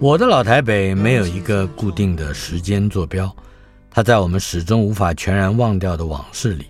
[0.00, 3.32] 我的老台北没有一个固定的时间坐标，
[3.88, 6.66] 它在我们始终无法全然忘掉的往事里。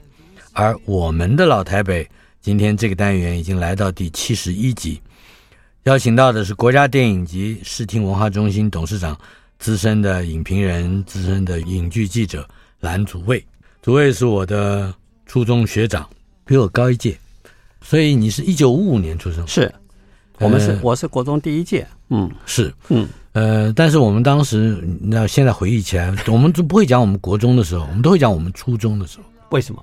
[0.53, 2.06] 而我们的老台北，
[2.43, 5.01] 今天这个单元已经来到第七十一集，
[5.84, 9.19] 邀请到的是国家电影及视听文化中心董事长、
[9.59, 12.47] 资深的影评人、资深的影剧记者
[12.81, 13.43] 蓝祖蔚。
[13.81, 16.06] 祖蔚是我的初中学长，
[16.45, 17.19] 比我高一届，
[17.81, 19.75] 所以你是一九五五年出生，是。
[20.45, 29.25] 我们是、呃，我是国中第一届，嗯，是，嗯，呃，但是我们当时，那现在回忆起来，我们就不会讲我们国中的时候，我们都会讲我们初中的时候。
[29.50, 29.83] 为什么？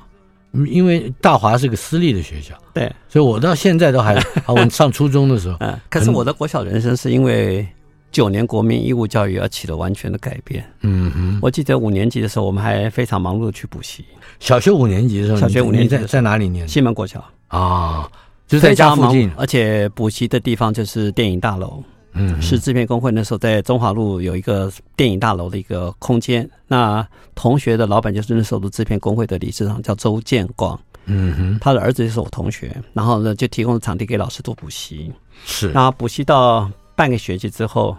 [0.67, 7.65] 因为大华是个私立的学校，对，所以我到现在都还， 我们上初中的时候，嗯，可是我的国小人生是因为
[8.11, 10.63] 九年国民义务教育而起了完全的改变。
[10.81, 14.03] 嗯哼，我记得五年级的时候，我们还非常忙碌的去补习。
[14.41, 16.67] 小学五年级的时候，小学五年级在在哪里念？
[16.67, 18.09] 西门国小啊。
[18.51, 21.81] 就在家附近，而且补习的地方就是电影大楼。
[22.13, 26.47] 嗯，是制片工会那时候在中华路有一个电影大楼的一个空间。
[26.67, 30.77] 那同学的老板就是那时候的制片工会的理事长，叫周建光。
[31.05, 35.09] 嗯哼，他的儿子就是我同学，然后呢就提供了场地给老师做补习。
[35.45, 37.95] 是，然后补习到半个学期之后，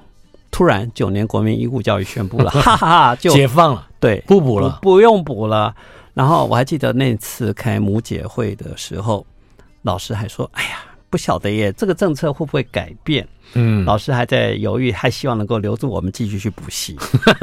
[0.50, 3.88] 突然九年国民义务教育宣布了， 哈哈哈，就解放了。
[3.98, 5.74] 对，不补了，不用补了。
[6.12, 9.26] 然后我还记得那次开母姐会的时候。
[9.82, 10.78] 老师还说：“哎呀，
[11.10, 16.96] 不晓得耶，这个政策会不会改变？”嗯，老师还在犹豫，还希望能够留住我们继续去补习。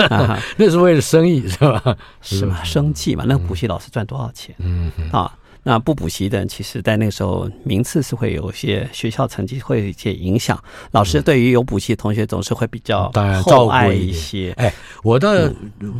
[0.57, 1.95] 那是为了生意是吧？
[2.19, 2.63] 是吗？
[2.63, 4.55] 生计嘛，那个补习老师赚多少钱？
[4.57, 10.57] 嗯啊，那不补习的人，其实在那个时候名次是会有一些学校成绩会有一些影响。
[10.89, 14.51] 老师对于有补习的同学总是会比较当然照顾一些。
[14.57, 14.73] 哎，
[15.03, 15.29] 我倒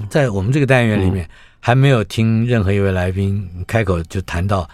[0.10, 1.30] 在我们这个单元里面
[1.60, 4.68] 还没有听任何一位来宾开口就谈到。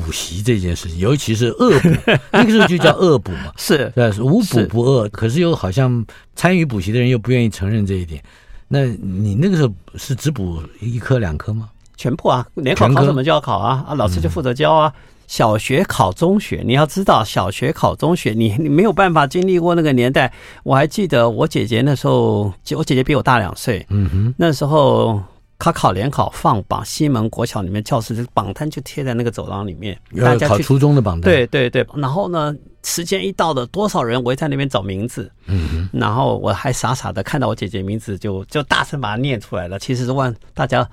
[0.00, 1.88] 补习这件事情，尤其是恶补，
[2.32, 5.08] 那个时候就叫恶补嘛，是，是无补不恶。
[5.10, 6.04] 可是又好像
[6.34, 8.22] 参与补习的人又不愿意承认这一点。
[8.68, 11.68] 那你那个时候是只补一科两科吗？
[11.96, 14.92] 全部啊，联考考什么就要考啊，啊，老师就负责教啊。
[14.94, 20.32] 嗯、小学考中学，你要知道，小学考中学，你你没有办法经历过那个年代。
[20.62, 25.22] 我还记得我姐姐那时候，我姐姐比我大两岁，嗯哼，那时候。
[25.58, 31.22] 考考联考放榜，西门国小里面教室的榜单就贴在那个走廊里面，大家考初中的榜单。
[31.22, 32.54] 对对对，然后呢，
[32.84, 39.78] 时间一到的，多少人围在那边找名字，嗯，然后我还傻傻的看到我姐姐名字就，就就大声把它念出来了。
[39.78, 40.88] 其实是问大家。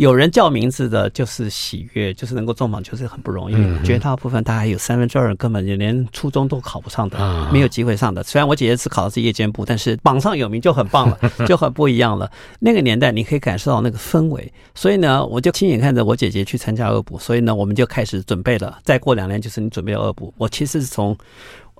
[0.00, 3.54] 有人叫名字的，就是喜悦，就是能够中榜，就是很不容易。
[3.54, 8.22] 嗯、绝大部分大概有三分之二根本就连初中都考不上的，啊、没有机会上的。
[8.22, 12.32] 虽然我姐姐只考的是夜间部，但是榜上有名就很棒了， 就很不一样了。
[12.60, 18.78] 那个年代你可以感受到那个氛围，所以呢，我就亲眼看着我姐姐去参加二补，所以呢，我们就开始准备了。
[18.82, 20.32] 再过两年就是你准备二补。
[20.38, 21.14] 我其实是从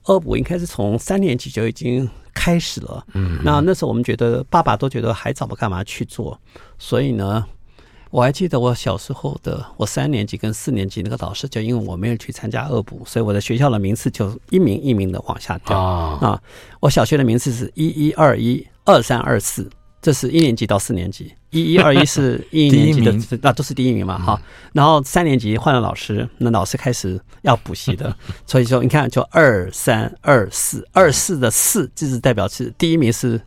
[0.04, 3.02] 二补应该是从三年级就已经开始了。
[3.14, 6.38] 嗯，那那时候我们觉得爸爸都觉得还早，不干嘛去做？
[6.78, 7.42] 所以呢。
[8.10, 16.42] 我还记得我小时候的，我三年级跟四年级那个老师，就因为我没有去参加恶补，所以我的学校的名次就一名一名的往下掉啊。
[16.80, 19.70] 我小学的名次是一一二一二三二四，
[20.02, 24.18] 这是一年级到四年级，一一二一是 一年级的，那都是第一名嘛。
[24.18, 24.40] 好，
[24.72, 28.12] 然后三年级换了老师，那老师开始要补习的，
[28.44, 33.40] 所以说你看，就二三二四，二四的四就是代表是第一名是。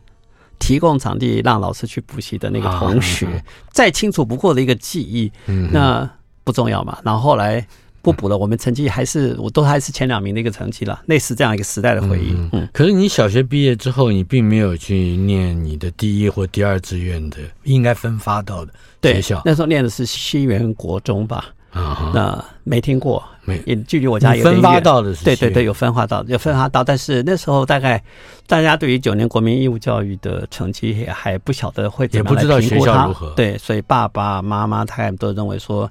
[0.58, 5.30] 提供场地让老师去补习的那个同学，再清楚不过的一个记忆，
[5.72, 6.08] 那
[6.42, 6.98] 不重要嘛。
[7.04, 7.66] 然后后来
[8.02, 12.32] 不补了，我们成绩还是我都还是前两名的一个成绩了，类似这样一个时代的回忆。
[12.32, 18.72] 嗯，嗯，可是你小学毕业之后，你并没有去念你的第一或第二志愿的应该分发到的
[19.02, 19.40] 学校。
[19.44, 21.46] 那时候念的是西园国中吧？
[21.74, 24.42] 啊，那没听过，没也距离我家有。
[24.42, 28.02] 分发到的是对对对，有分发到，有分发到，但是那时候大概
[28.46, 33.30] 大家对于九年国民义务教育的成绩也还不晓得会怎么来评估它，也不知道学校如何。
[33.34, 35.90] 对，所以爸爸妈妈他们都认为说。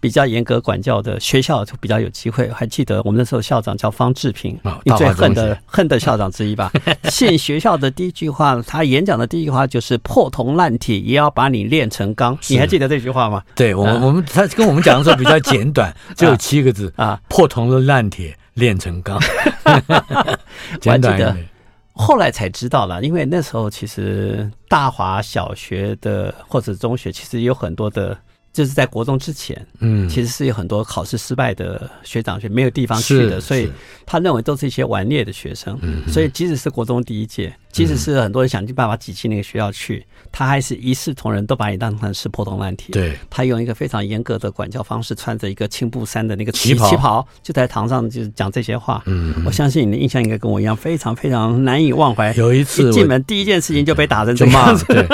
[0.00, 2.48] 比较严格管教的学校就比较有机会。
[2.50, 6.70] 还记得我们那时候校长叫方志平，哦、你最恨的 恨的校长之一吧？
[7.10, 12.38] 进学校的第一句话，他演讲的第一句话就是“破铜烂铁也要把你炼成钢”。
[12.48, 13.42] 你还记得这句话吗？
[13.54, 19.18] 对，我们、啊、我们他跟我们讲的时候比较简短，只有七个字啊：“破铜的烂铁炼成钢。”
[20.80, 21.48] 简短一点。
[21.92, 28.16] 后来才知道了，因为那时候其实大华小学的或者中学其实有很多的。
[28.58, 33.70] 就是在国中之前，嗯，其实是有很多考试失败的学长学没有地方去的，所以
[34.04, 42.92] 他认为都是一些顽劣的学生，嗯，所以即使是国中第一届，即使是很多人想尽办法挤进那个学校去，他还是一视同仁，都把你当成是破铜烂铁。
[42.92, 49.02] 对，他用一个非常严格的管教方式，穿着一个青布衫的那个旗旗袍，就在堂上就是讲这些话。
[49.06, 52.34] 嗯，我相信你的印象应该跟我一样，非常非常难以忘怀。
[52.34, 54.84] 有一次一进门第一件事情就被打成这样子。
[54.84, 55.08] 对，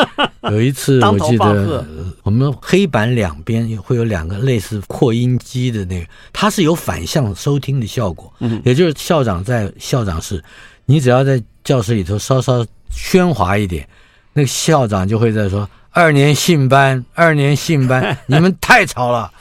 [0.50, 1.86] 有一次我记得
[2.24, 3.04] 我们黑板。
[3.14, 8.32] 两边会有两个类似扩音机的那个，它是有反向收听的效果。
[8.40, 10.42] 嗯，也就是校长在校长室，
[10.86, 13.88] 你只要在教室里头稍稍喧哗一点，
[14.32, 19.32] 那个校长就会在说：“二年信班，二年信班， 你们太吵了。”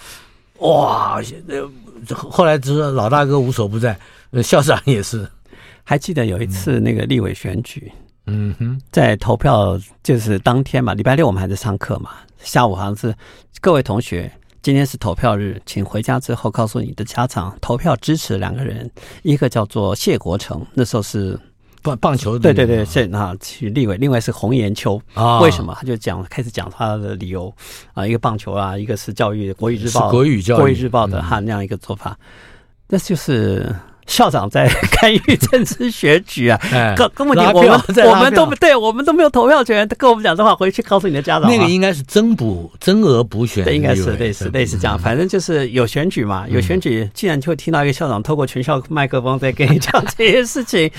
[0.59, 1.21] 哇！
[2.09, 3.97] 后来只是老大哥无所不在，
[4.41, 5.27] 校长也是。
[5.83, 7.91] 还记得有一次那个立委选举，
[8.27, 12.11] 嗯哼，在投票就是当天嘛，礼拜六我们还在上课嘛。
[12.39, 13.13] 下午好像是
[13.59, 14.31] 各位同学，
[14.63, 18.89] 今天是投票日，请回家之后告诉你的家长投票支持两个人，
[19.21, 21.37] 一个叫做谢国成，那时候是
[21.81, 25.75] 棒棒球的，对对对，谢啊去立委，另外是洪延秋啊，为什么？
[25.77, 27.53] 他就讲开始讲他的理由
[27.93, 32.17] 啊，一个棒球啊，一个是教育，国语日报，国语教育，国语日报的哈那样一个做法，
[32.87, 33.75] 那就是。
[34.07, 36.59] 校长在干预政治选举啊！
[36.95, 39.87] 根根本我们 我们都不对我们都没有投票权。
[39.87, 41.49] 他跟我们讲这话，回去告诉你的家长。
[41.49, 44.97] 那个应该是增补增额补选，应该是类似类似这样。
[44.97, 50.89] 反正就是有选举嘛，有选举，竟然就会听到一个校长透过全校麦克风在跟你讲这些事情，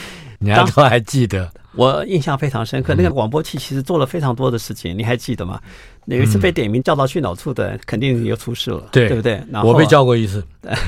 [0.45, 1.51] 你还都还记得？
[1.77, 2.95] 我印象非常深刻。
[2.95, 5.61] 那个广播器其实做了非常多的事情，你还记得吗？
[6.05, 9.43] 有一次被点名叫到训导处的，肯定又出事了，对对不对？
[9.51, 10.45] 然后我被叫过一次，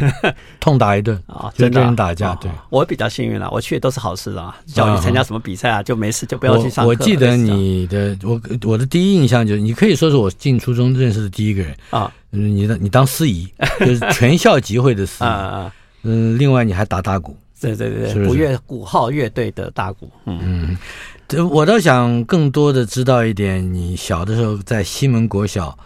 [0.60, 2.34] 痛打一顿啊，真的打架。
[2.36, 6.88] 对，我比较幸运了，我去的都是好事啊，叫你参加什么比赛啊，就没事，就不要去上课。
[6.90, 12.12] 我记得你的，我我的第一印象就是，你可以说是我进初中认识的第一个人啊。
[12.30, 13.48] 嗯，你的你当司仪，
[13.80, 15.72] 就是全校集会的司仪 啊。
[16.02, 20.40] 嗯，另外你还打打鼓，对对对对，鼓乐鼓号乐队的大鼓，嗯。
[20.42, 20.78] 嗯。
[21.50, 25.76] 我倒想更多的知道一点，你小的时候在西门国小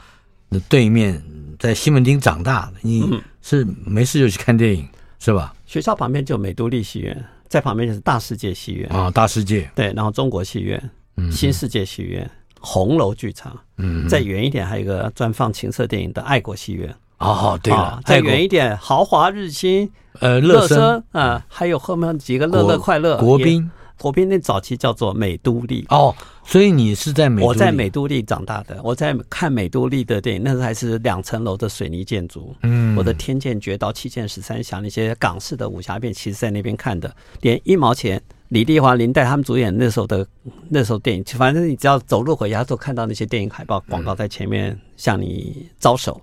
[0.50, 1.22] 的对面，
[1.58, 3.08] 在西门町长大，你
[3.40, 4.86] 是没事就去看电影，
[5.18, 5.54] 是吧？
[5.64, 8.86] 学校旁边就美都丽戏院，在旁边就是大世界戏院。
[8.90, 9.70] 啊，大世界。
[9.74, 10.90] 对，然后中国戏院、
[11.32, 12.30] 新世界戏院、
[12.60, 16.94] 红楼剧场，嗯，再远一点还有一个专放情色电影的爱国戏院。
[17.20, 19.90] 哦，对了，再远一点豪华日新，
[20.20, 23.70] 呃，乐声啊，还有后面几个乐乐快乐国宾。
[23.98, 32.56] 国宾那早期叫做美都丽哦，所以你是在美，我在美都丽长大的，我在看美都丽的电影，那时候还是两层楼的水泥建筑。
[32.62, 38.18] 嗯，我的《天剑绝刀》《七剑十三侠》那些港式的武侠片，其实在那边看的，连一毛钱，
[38.50, 40.26] 李丽华、林黛他们主演那时候的
[40.68, 46.20] 那时候电影，反正你只要走路回家都看到那些电影海报广告在前面向你招手。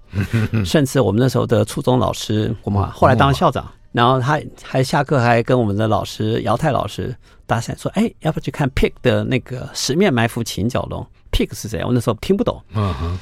[0.52, 3.66] 嗯， 甚至我们那时候的初中老师，我们后来当校长。
[3.94, 7.16] 然后他还下课还跟我们的老师姚泰老师
[7.48, 11.82] 搭讪说：“哎，要不去看 Pig 的那个《十面埋伏秦角龙》？Pig 是谁？
[11.84, 12.62] 我那时候听不懂。
[12.74, 13.20] 嗯哼。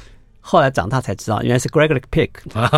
[0.48, 2.30] 后来长大才知道，原来是 Gregory Pig，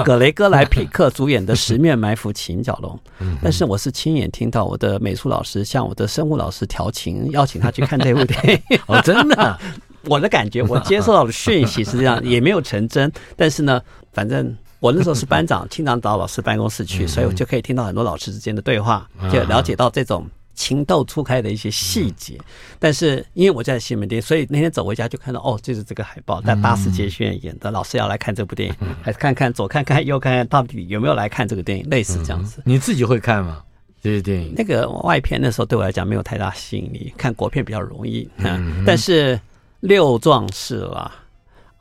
[0.02, 2.98] 葛雷戈莱皮克主演的《十面埋伏秦角龙》。
[3.42, 8.80] 但是我是亲眼听到我的美术老师向我的生物老师调情，邀请他去看这部电影。
[8.88, 9.58] 哦，真的？
[10.08, 13.12] 我的感觉，我接受到的讯息是这样也没有成真。
[13.36, 13.80] 但是呢，
[14.12, 14.56] 反正。
[14.80, 20.24] 我那时候是班长，经常到老师办公室去，所以我就可以听到很多老师之间的对话，就了解到这种
[20.58, 22.36] 情窦初开的一些细节。
[22.80, 32.60] 但是因为我在西门町，所以那天走回家就看到哦，就是这个海报，在大世界戏院演的，老师要来看这部电影，还是看看左看看右看看，到底有没有来看这个电影，类似这样子。
[32.64, 33.62] 你自己会看吗？
[34.02, 34.52] 这些电影？
[34.56, 38.28] 那个外片那时候对我来讲没有太大吸引力，看国片比较容易。
[38.38, 39.40] 嗯，但是
[39.80, 41.12] 六壮士啦。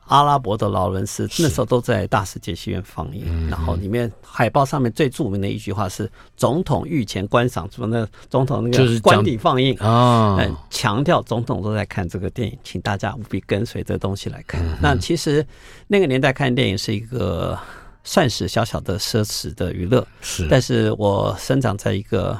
[0.08, 3.24] 阿拉伯的劳伦斯，那时候都在大世界戏院放映。
[3.26, 10.38] 嗯、然后里面海报上面最著名的一句话是“总统御前观赏”，什么那总统那个官邸放映啊，
[10.70, 14.60] 强调总统都在看这个电影，请大家务必跟随这东西来看。
[14.62, 15.46] 嗯、那其实
[15.86, 17.58] 那个年代看电影是一个
[18.02, 20.46] 算是小小的奢侈的娱乐，是。
[20.50, 22.38] 但是我生长在一个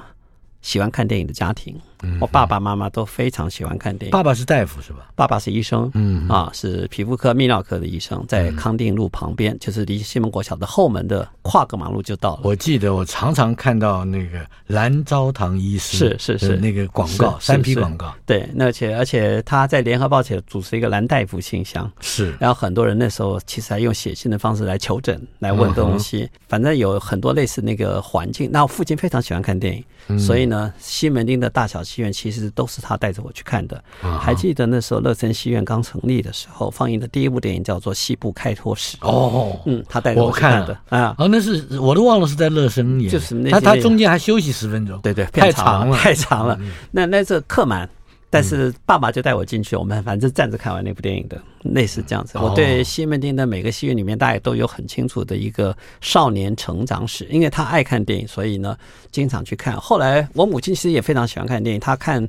[0.69, 1.75] 喜欢看电影的家庭。
[2.21, 4.13] 我爸爸妈妈都非常喜欢看电影。
[4.13, 5.09] 爸爸是大夫是吧？
[5.17, 12.43] 爸爸是医生，嗯啊，是皮肤科、泌尿科的医生，在康定路旁边，就是离西门国小的后门的跨个马路就到了。
[12.45, 18.15] 我记得我常常看到那个蓝昭堂医师是是是那个广告，三批广告。
[18.27, 22.33] 对，那而且而且他在联合报写主持一个蓝大夫信箱，是。
[22.39, 28.49] 然后很多人那时候其实还用写信的方式来求诊，来问东西，反正有很多类似那个环境。
[28.53, 29.75] 那我父亲非常喜欢看电
[30.09, 32.69] 影，所以呢，西门町的大小戏院其实都。
[32.69, 33.83] 是他带着我去看的，
[34.21, 38.99] 还记得那时候乐声戏院刚成立的时候，放映的第一部电影叫做《西部开拓史》。
[39.09, 40.79] 哦，嗯，他带着我去看的。
[40.91, 46.61] 啊，哦，那是我都忘了是在乐声演，就是那他他中间还休息十分钟，对对，太长了，太长了。
[46.91, 47.89] 那那这客满，
[48.31, 52.39] 但是爸爸就带我进去，我们反正站着看完那部电影的，类似这样子。
[52.39, 58.77] 我对西门町的每个戏院里面，大家都有很清楚的一个少年成长史，因为他爱看电影，所以呢，
[59.11, 59.77] 经常去看。
[59.81, 62.29] 后来我母亲其实也非常喜欢看电影，她看。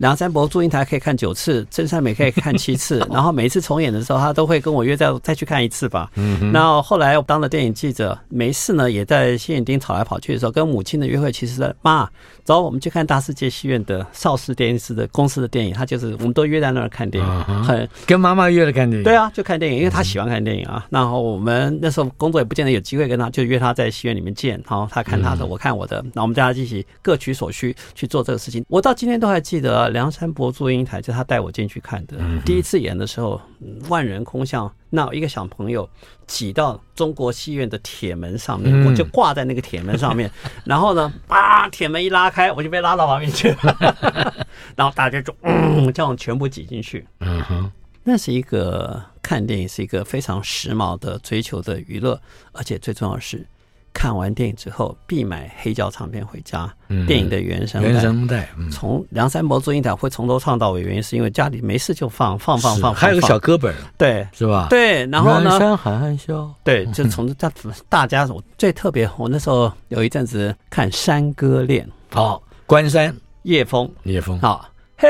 [0.00, 6.10] 梁山伯祝英台可以看九次，真善美可以看七次， 然后每一次重演的时候，他都会跟我约再再去看一次吧。
[6.14, 12.08] 嗯，然后后来我当了电影记者，没事呢，也在西影町跑来跑去的时候，跟母亲的约会，其实是妈
[12.44, 19.04] 走，我们去看大世界戏院的邵氏电影室的公司的电影，他就是我们都约在那儿看电影，很跟妈妈约了看电影。
[19.04, 20.86] 对啊，就看电影，因为他喜欢看电影啊。
[20.88, 28.64] 然后我们那时候工作也不见得有机会跟他，就约他在戏院里面见，然后他看他的，我看我的，那我们大家一起各取所需去做这个事情。
[28.66, 29.89] 我到今天都还记得。
[29.90, 32.16] 梁山伯祝英台，就他带我进去看的。
[32.44, 33.40] 第一次演的时候，
[33.88, 35.88] 万人空巷，那一个小朋友
[36.26, 40.30] 挤到中国戏院的铁门上面，我就挂在那个铁门上面。
[40.64, 44.36] 然后呢，啊，铁门一拉开，我就被拉到旁边去了。
[44.76, 47.06] 然后大家就嗯，这样全部挤进去。
[47.20, 47.70] 嗯哼，
[48.04, 52.20] 那是一个看电影是一个非常时髦的追求的娱乐，
[52.52, 53.46] 而且最重要的是。
[53.92, 56.72] 看完电影之后，必买黑胶唱片回家。
[56.88, 64.66] 嗯、电影的原声原声带，从、嗯、梁山伯祝英台会从头唱到尾，原因是因为家里没事就放放放放，还有个小歌本，对，是吧？
[64.70, 65.58] 对，然后呢？
[65.58, 67.50] 山含笑，对，就从大
[67.88, 73.14] 大家我最特别，我那时候有一阵子看《山歌恋》，好，关山。
[73.44, 74.68] 叶枫，叶枫，好。
[74.98, 75.08] 嘿，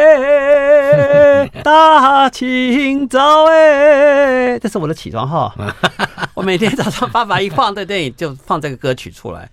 [1.62, 5.54] 大清早哎，这是我的起床号。
[6.34, 9.48] 我每天早上爸爸一放这电影，就放这个歌曲出来。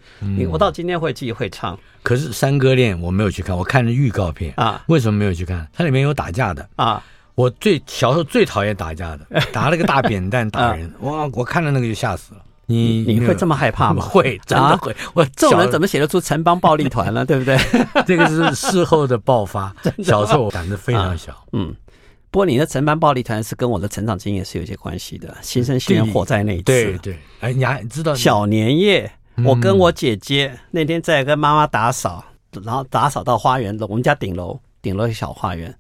[0.50, 1.78] 我到今天会记会唱。
[2.04, 4.82] 可是《山歌恋》我没有去看，我看了预告片啊。
[4.88, 5.68] 为什么没有去看？
[5.74, 7.04] 它里面有打架的啊。
[7.36, 11.30] 我最小时候最讨厌打架的，打了个大扁担打人， 哇！
[11.34, 12.42] 我看了那个就吓死了。
[12.68, 14.04] 你你会这么害怕吗？
[14.06, 14.96] 会，真的会。
[15.14, 17.24] 我这种人怎么写得出城邦暴力团呢？
[17.26, 17.58] 对不对？
[18.06, 19.76] 这个是事后的爆发。
[20.04, 21.34] 小时候我胆子非常小。
[21.54, 21.74] 嗯，
[22.30, 25.36] 不过你的城邦暴力团是跟我的成长经验是有些关系的。
[25.42, 27.18] 新生戏院火灾那一次，对对。
[27.40, 29.12] 哎，你还知道小年夜？
[29.46, 32.26] 我跟我姐姐那天在跟妈妈打扫，
[32.64, 35.74] 然后打扫到花园，我们家顶楼顶楼一小花园，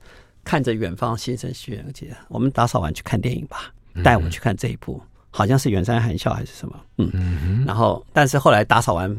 [0.44, 5.02] 看着远方新生学院，我姐，我们打扫完去看电影吧，带我去看这一部。
[5.38, 9.16] 好像是远山含笑还是什么，嗯，嗯然后但是后来打扫完，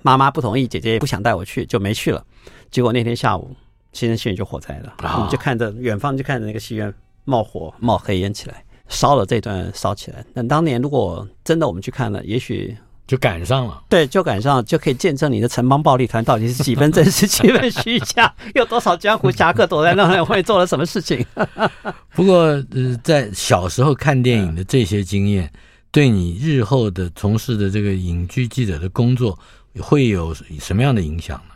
[0.00, 2.24] 妈妈不同意，姐姐也不想带我去，就没去了。
[2.70, 3.54] 结果那天下午，
[3.92, 6.90] 新生戏院就火灾了，哦、我们就看着远方，就看着那个戏院
[7.26, 10.24] 冒火冒黑烟起来，烧了这段烧起来。
[10.32, 12.74] 那当年如果真的我们去看了，也许。
[13.08, 21.24] 就赶上了，对，就赶上了，就可以见证你的城邦暴力团到底是几分真实，几分虚假， 有多少江湖侠客躲在那里会做了什么事情。
[22.14, 22.36] 不过，
[22.70, 25.50] 呃，在小时候看电影的这些经验，
[25.90, 29.38] 对你日后的从事的这个影剧记者的工作，
[29.80, 31.54] 会有什么样的影响呢？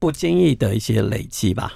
[0.00, 1.74] 不经意的一些累积吧。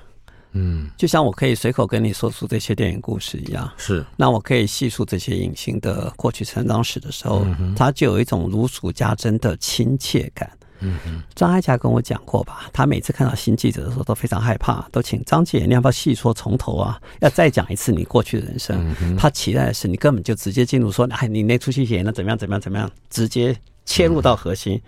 [0.53, 4.05] 嗯，就像我可以随口跟你说出这些电影故事一样，是。
[4.17, 10.51] 那我可以细数这些影星的过去成长史的时候，他就有一种如数家珍的亲切感。
[10.85, 17.01] 嗯哼，张艾嘉跟我讲过吧，他每次看到新记者的时候都非常害怕，都请张姐，你要不要细说从头啊？
[17.21, 19.17] 要再讲一次你过去的人生。
[19.17, 22.37] 他期待的是你根本就直接进入说，哎，你那出戏演的怎么样？
[22.37, 22.61] 怎么样？
[22.61, 22.91] 怎么样？
[23.11, 24.81] 直接切入到核心，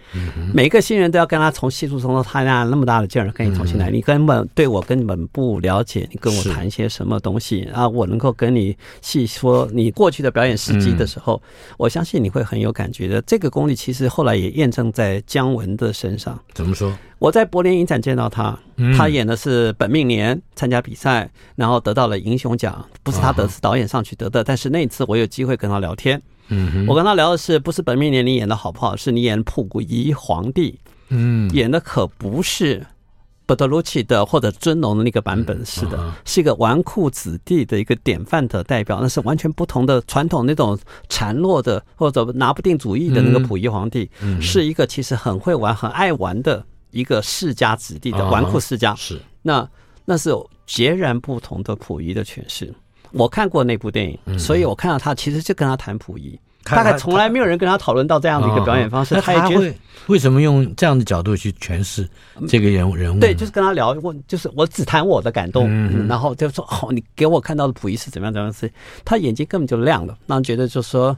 [0.53, 7.89] 每个新人都要跟他从细处从头，他那那么大的劲儿跟你重新来，嗯、你根本对我根本不了解，你跟我谈些什么东西啊？
[7.89, 13.21] 我能够跟你细说你过去的表演事迹的时候，嗯、我相信你会很有感觉的。
[13.23, 16.39] 这个功力其实后来也验证在姜文的身上。
[16.53, 16.97] 怎么说？
[17.19, 18.59] 我在柏林影展见到他，
[18.97, 24.45] 他演的是本命年参加比赛，然后得到了银熊奖，不是他得，是导演上去得的。
[24.45, 26.21] 但是那一次我有机会跟他聊天。
[26.55, 28.95] 嗯，我跟他聊的是不是本命年你演的好不好？
[28.95, 32.87] 是你演溥仪皇帝，嗯，演的可不是
[33.47, 49.21] 伯特鲁奇的或者尊龙的那个版本，是的，是一个纨绔子弟的一个典范的代表，那是完全不同的传统那种孱弱的或者拿不定主意的那个溥仪皇帝，是一个其实很会玩、很爱玩的一个世家子弟的纨绔世家，是。
[49.43, 49.69] 那
[50.07, 50.31] 那是
[50.67, 52.73] 截然不同的溥仪的诠释。
[53.15, 59.15] 我看过那部电影，所以我看到他其实就跟他谈溥仪，大概从来没有人跟他讨论到这样的一个表演方式。
[59.21, 59.73] 他也觉得
[60.09, 62.09] 为什么用这样的角度去诠释
[62.49, 63.21] 这个人物人物？
[63.21, 65.71] 对，就是跟他聊，我就是我只谈我的感动，
[66.09, 68.71] 然后就说哦，你给我看到的溥仪是怎么样怎么样是，
[69.05, 71.17] 他眼睛根本就亮了，让人觉得就说，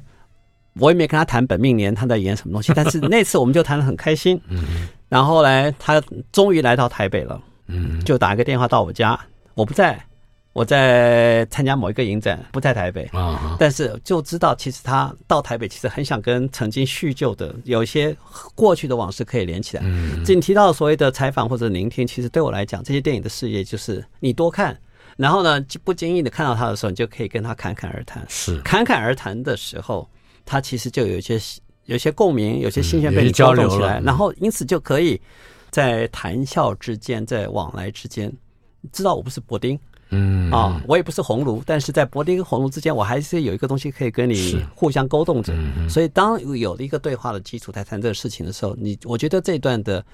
[0.74, 4.40] 我也没跟他谈本命年他在演什么东西，但是那次我们就谈的很开心。
[5.08, 7.40] 然后后来他终于来到台北了，
[8.04, 9.18] 就打一个电话到我家，
[9.54, 9.98] 我不在。
[10.56, 18.16] 我在参加某一个影展，不在台北啊，但是就知道其实他到台北，其实很想跟曾经叙旧的有一些
[18.54, 19.82] 过去的往事可以连起来。
[19.84, 24.74] 嗯，这你提到所谓的采访或者聆听，其实对我来讲，这些电影的事业就是你多看，
[25.18, 28.24] 然后呢，不经意的看到他的时候，你就可以跟他侃侃而谈。
[28.26, 30.08] 是侃侃而谈的时候，
[30.46, 31.38] 他其实就有一些
[31.84, 35.20] 有些共鸣，有些新鲜被你交流起来，然后因此就可以
[35.68, 38.32] 在谈笑之间，在往来之间，
[38.90, 39.78] 知道我不是伯丁。
[40.10, 45.52] 嗯啊，我也不是鸿儒，但是在柏林跟鸿儒之间，我还是有一个东西可以跟你互相勾动着。
[45.88, 50.04] 所以当有了一个对话的基础在谈这个事情的时候，你我觉得这段的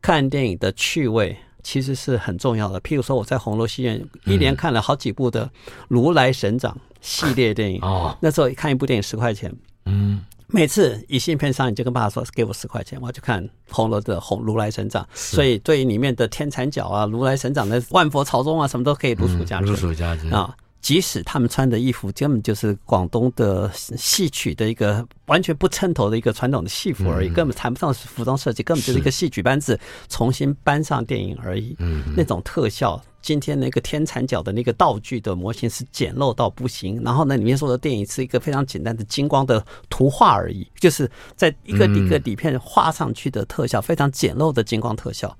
[0.00, 2.80] 看电影的趣味其实是很重要的。
[2.80, 5.44] 譬如说，我在红楼戏院一连看了好几部的
[5.88, 10.20] 《如来神掌》系列电影哦，那时候看一部电影十块钱，嗯。
[10.48, 19.68] 每次一信片上，你就跟爸爸说：“给我十块钱，我要去看红楼的红如来神掌。”所以对于里面的天蚕角啊、如来神掌的万佛朝宗啊，什么都可以如数家珍。
[19.68, 20.54] 如数家珍啊！
[20.84, 31.74] 即使他们穿的衣服根本就是广东的戏曲的一个完全不称头的一个传统的戏服而已，根本谈不上是服装设计，根本就是一个戏曲班子重新搬上电影而已。
[31.78, 33.02] 嗯，那种特效。
[33.22, 45.34] 今天那个天蚕角的那个道具的模型是简陋到不行，然后呢，里面说的电影是一个非常简单的金光的图画而已，就是在一个一个底片画上去的特效，非常简陋的金光特效。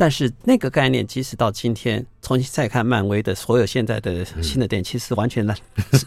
[0.00, 5.54] 但是那个概念，即使到今天重新再看漫威的所有现在的新的电影，其实完全呢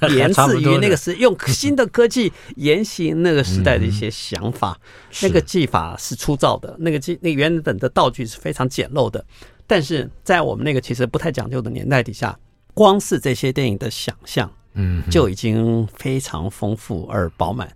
[0.10, 4.76] 源 自于那个是用新的科技沿袭那个时代的一些想法，
[5.22, 9.24] 那个技法是粗糙的，那个技那个原本的道具是非常简陋的。
[9.68, 12.36] 但是在我们那个其实不太讲究的年代底下，
[12.74, 17.72] 光是这些电影的想象，嗯，就已经非常丰富而饱满。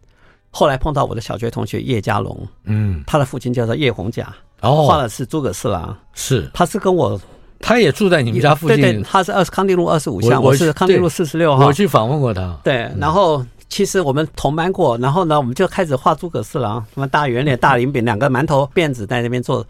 [0.50, 7.20] 后来碰到我的小学同学叶家龙，嗯，他的父亲叫做叶红甲，哦，画的是诸葛四郎，是，他是跟我，
[7.60, 13.46] 他也住在你们家附近，对对，他是二十康定路二十五巷，我是康定路四十六号，我去访问过他，对，然后。
[13.70, 19.64] 其实我们同班过，然后呢，我们就开始画诸葛四郎，什么大圆脸、大饼，两个馒头辫子在那边做。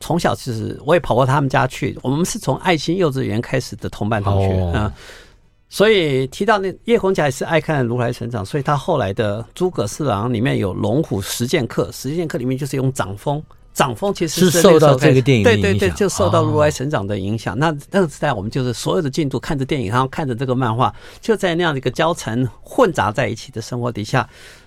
[0.00, 4.90] 从小其实我也跑过他们家去，我们是从爱心幼稚园开始的同班同学啊。
[5.68, 13.44] 所以提到那叶红甲也是爱看如来神掌，所以他后来的诸葛四郎里面有龙虎实践课，实践课里面就是用掌风。
[13.74, 17.58] 掌风其实是受到这个电影对对对，就受到如来神掌的影响。
[17.58, 24.26] 那那个时代，我们就是所有的进度看着电影，然后看着这个漫画，就在那样的一个交缠混杂在一起的生活底下。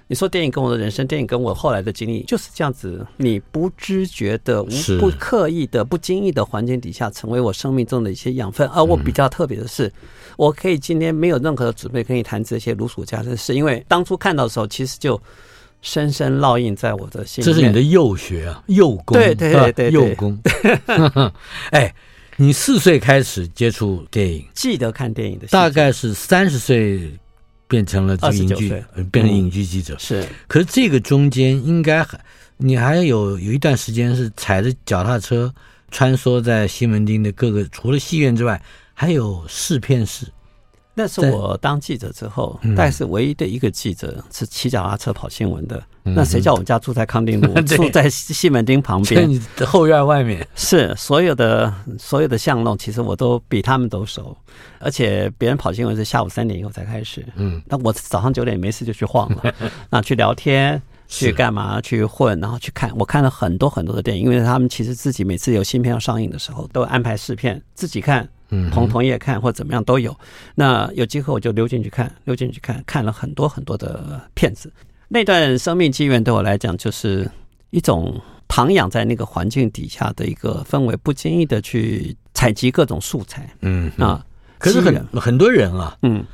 [0.09, 8.67] 你说电影跟我的人生，电影跟我后来的经历就是这样子，你不知觉的、无不刻意的、不经意的环境底下，成为我生命中的一些养分。
[8.69, 9.91] 而我比较特别的是，
[10.35, 15.19] 我可以今天没有任何的准备跟你谈这些如数家珍的事，因为当初看到的时候，其实就。
[15.81, 17.45] 深深烙印在我的心里。
[17.45, 19.17] 这是你的幼学啊，幼功。
[19.17, 20.37] 对对对对，幼功。
[21.71, 21.93] 哎，
[22.35, 27.11] 你四岁开始接触电影，记得看电影的，大概是三十岁
[27.67, 29.95] 变成了这个影剧，变成影剧记者。
[29.97, 32.19] 是，可是这个中间应该还，
[32.57, 35.53] 你还有有一段时间是踩着脚踏车
[35.91, 38.61] 穿梭在西门町的各个，除了戏院之外，
[38.93, 40.25] 还有试片室。
[40.97, 45.81] 那是我当记者之后，但是唯一的一个记者是骑脚踏车跑新闻的。
[46.01, 50.47] 那谁叫我们家住在康定路， 住在西门町旁边，你的后院外面。
[50.55, 54.35] 是所有的所有的巷弄，其实我都比他们都熟。
[54.79, 57.23] 而且别人跑新闻是下午三点以后才开始。
[57.35, 59.53] 嗯，那我早上九点没事就去晃了，
[59.91, 60.81] 那去聊天。
[61.09, 62.91] 去干嘛去混，然后去看。
[62.97, 68.29] 我看了很多很多的电影，因为他们其实自己每次有新片要上映的时候，都安排试片自己看，嗯，
[68.71, 70.15] 同同业看或怎么样都有。
[70.55, 74.71] 那有机会我就溜进去看，溜进去看，看了很多很多的片子。
[75.07, 77.29] 那段生命机缘对我来讲，就是
[77.69, 83.49] 一种徜徉在那个环境底下的一个氛围，不经意的去采集各种素材。
[83.61, 84.25] 嗯啊，
[84.57, 86.25] 可是很很多人啊，嗯。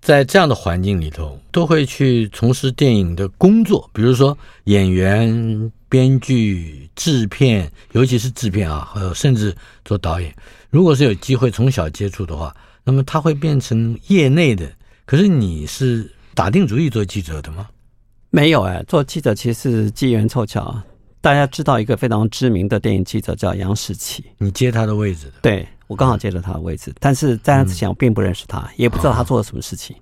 [0.00, 10.34] 在这样的环境里头，都会去从事电影的工作，比如说演员、编剧、制片，尤其是制片啊，呃，甚至做导演。
[10.72, 14.66] 如果是有机会从小接触的话，那么他会变成业内的。
[15.04, 17.68] 可是你是打定主意做记者的吗？
[18.30, 20.74] 没有哎，做记者其实是机缘凑巧。
[21.20, 25.32] 大家知道一个非常知名的电影记者叫杨士奇，你接他的位置的？
[25.42, 25.68] 对。
[25.92, 29.94] 我刚好接了他的位置，但是在那之前我并不认识他，也不知道他做了什么事情，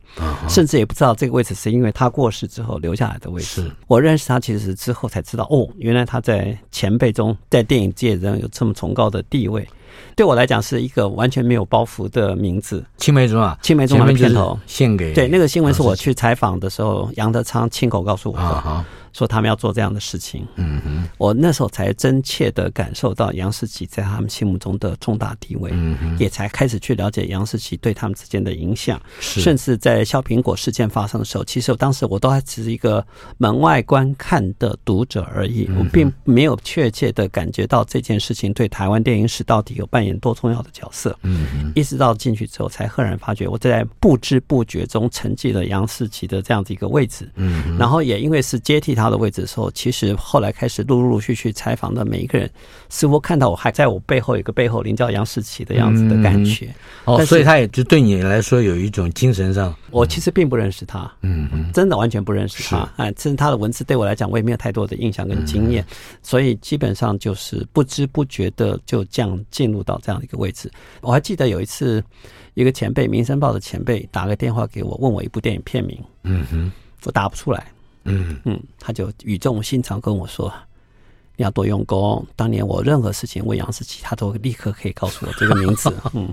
[0.49, 3.69] 甚至也不知道这个位置是因为他过世之后留下来的位置。
[3.89, 9.69] 我认识他其实是之后才知道，哦，原来他在前辈中在电影界仍有这么崇高的地位。
[10.15, 12.85] 对我来讲是一个完全没有包袱的名字。
[12.97, 18.85] 青梅竹马，青梅竹马的片头献给对那个新闻是我去采访的时候，杨德昌亲口告诉我的。
[19.13, 25.73] 说他们要做这样的事情，嗯哼，我那时候才真切的感受到杨士奇在他们心目中的重大地位，
[26.19, 33.05] 也才开始去了解杨士奇对他们之间的影响，是，甚至在削苹果事件发生的时候，其实我当时我都还只是一个
[33.39, 49.11] 门外观看的读者而已，我并没有确切的感觉到这件事情对台湾电影史到底有扮演多重要的角色，嗯哼，一直到进去之后，才赫然发觉我在不知不觉中沉寂了杨士奇的这样子一个位置，嗯，然后也因为是接替他。
[49.11, 52.49] 的位置的时候，其实后来开始陆陆续续采访的每一个人，
[52.89, 56.67] 似乎看到我还在我背后有一个背后林叫杨世奇的样子的感觉。
[57.07, 62.89] 嗯、哦，所以他也就对你来说有一种精神上，我其实并不认识他，嗯嗯，真的完全不认识他。
[62.99, 65.85] 哎，甚至他的文字对我来讲，我也没有太多的印象跟经验，
[66.23, 70.71] 所以基本上就是不知不觉的就这样进入到这样的一个位置。
[71.01, 72.01] 我还记得有一次，
[72.55, 76.71] 一个前辈，《民生报》的前辈打个电话给我，问我一部电影片名，嗯哼，
[77.05, 77.67] 我答不出来。
[78.05, 80.53] 嗯嗯，他就语重心长跟我说
[81.37, 82.27] ：“你要多用功。
[82.35, 85.93] 当年我任何事情问杨士奇，他都立刻可以告诉我这个名字。
[86.15, 86.33] ”嗯，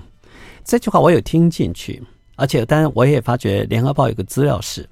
[0.64, 2.02] 这句话我有听进去，
[2.36, 4.88] 而且当然我也发觉《联合报》有个资料室，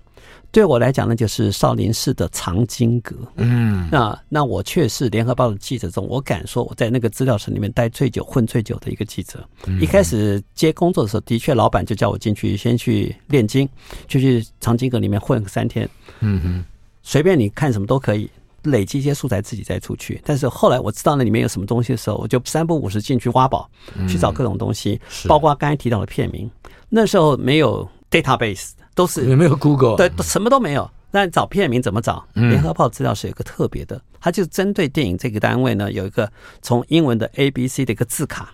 [0.57, 3.15] 对我来讲呢就是少林寺的藏经阁。
[3.35, 9.47] 嗯，那那我却是《联合报》的记者中，我敢说我在那个资料室里面待最久、混最久的一个记者。
[9.83, 13.69] 一开始接工作的时候，的确老板就叫我进去先去练经，
[14.09, 15.87] 就去藏经阁里面混个三天。
[16.21, 16.65] 嗯哼，
[17.03, 18.27] 随便你看什么都可以，
[18.63, 20.19] 累积一些素材自己再出去。
[20.25, 23.69] 但是后来我知道那里面有什么东西的时候，我就三不五时进去挖宝，
[24.09, 26.51] 去找各种东西，包括刚才提到的片名。
[26.89, 30.91] 那时候没有 database，都是也没有 Google，对，什么都没有。
[31.13, 32.27] 那找片名怎么找？
[32.35, 36.31] 联合报资料是有一个特别的，它就针对电影这个单位呢，有一个
[36.63, 38.53] 从英文的 A B C 的一个字卡。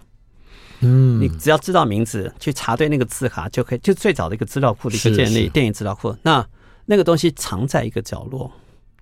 [0.81, 6.15] 嗯，你只要知道名字，去查对那个字卡就可以，就最早的一个资料库的一个建立，电影资料库。
[6.23, 6.45] 那
[6.85, 8.51] 那个东西藏在一个角落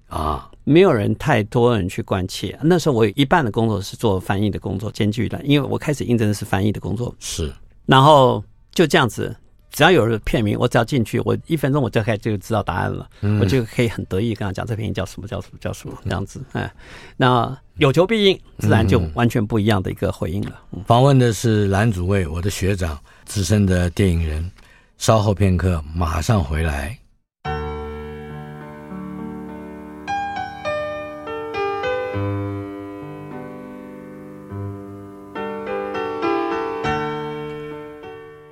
[0.09, 2.59] 啊，没有人太多人去关切。
[2.63, 7.15] 那时候我有一半的工作是做翻译的工作，兼具的，因为我开始应征的是翻译的工作。
[7.19, 7.51] 是，
[7.87, 9.35] 然后就这样子，
[9.71, 13.09] 只要有人片名，我只要进去，我一分钟我就可以就知道答案了，
[13.41, 16.41] 我就可以很得意跟他讲这片叫什么叫什么叫什么这样子。
[16.53, 16.71] 哎，
[17.17, 20.61] 那有求必应，自然就完全不一样的一个回应了。
[20.87, 24.51] 访问的是蓝祖蔚，我的学长，资深的电影人。
[24.99, 27.00] 稍后片刻，马上回来。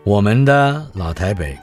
[0.09, 1.55] 我们的老台北，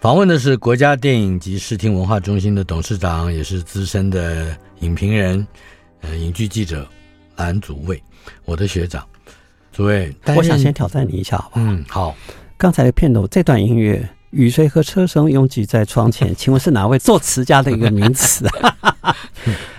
[0.00, 4.48] 访问的是国家电影及视听文化中心的董事长，也是资深的
[4.80, 5.46] 影评人，
[6.00, 6.84] 呃，影剧记者
[7.36, 8.02] 蓝祖蔚，
[8.44, 9.06] 我的学长。
[9.70, 11.66] 祖蔚，我想先挑战你一下，好不好？
[11.66, 12.16] 嗯，好。
[12.56, 19.16] 刚才的片头这段音乐，雨水和车声拥挤在窗前，请问是哪位作词家的一个名词啊？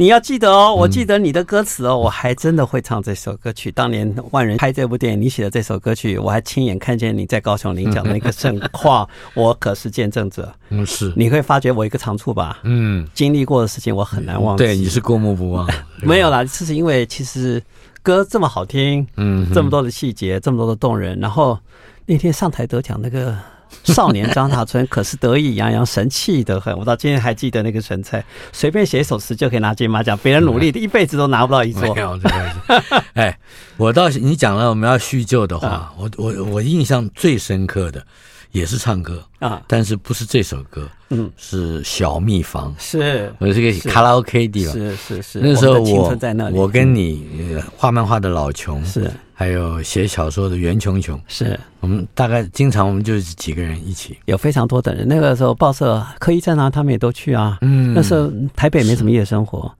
[0.00, 3.70] 你要记得哦，我记得你的歌词哦，我还真的会唱这首歌曲。
[3.70, 10.50] 当年万人拍这部电影，你写的这首歌曲，我还亲眼看见你在高雄领奖的那个盛况， 我可是见证者。
[10.70, 11.12] 嗯，是。
[11.14, 12.60] 你会发觉我一个长处吧？
[12.62, 14.64] 嗯，经历过的事情我很难忘记。
[14.64, 15.68] 对，你是过目不忘。
[16.00, 17.62] 没有啦，这是因为其实
[18.02, 21.20] 歌这么好听，嗯，这么多的细节，这么多的动人。
[21.20, 21.58] 然后
[22.06, 23.36] 那天上台得奖那个。
[23.84, 26.76] 少年张大春可是得意洋洋、神气得很。
[26.76, 31.94] 我到今天还记得那个神采，随便写一首词就可以拿金马奖，别人努力一辈子都拿不到一座。
[31.94, 33.38] 没有这个，哎，
[33.76, 38.04] 我倒是你讲了我们要叙旧的话，我我我印象最深刻的，
[38.52, 45.40] 也是唱歌啊，但是不是这首歌，嗯，是小蜜房，是，我是个卡拉 OK 地方，是是是。
[45.40, 46.12] 那时候我
[46.52, 51.58] 我跟你画漫画的老琼是，还有写小说的袁琼琼，是。
[51.80, 55.06] 我们大概经常我们就是几个人一起，有非常多的人。
[55.06, 57.58] 那个时候报社科一站啊，他们也都去啊。
[57.62, 59.72] 嗯，那时候台北没什么夜生活，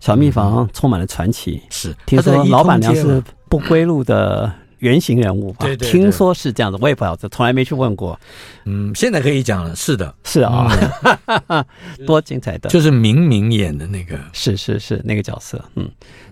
[0.00, 1.60] 小蜜房充满了传奇。
[1.70, 4.52] 是，听说老板娘是不归路的。
[4.82, 8.18] 原型人物吧，对对对，听说是这样子，我也不晓得，从来没去问过。
[8.64, 10.68] 嗯，现在可以讲了，是的，是啊，
[11.46, 11.64] 嗯、
[12.04, 15.88] 多精彩的，就是明明演的那个，是是是那个角色，嗯，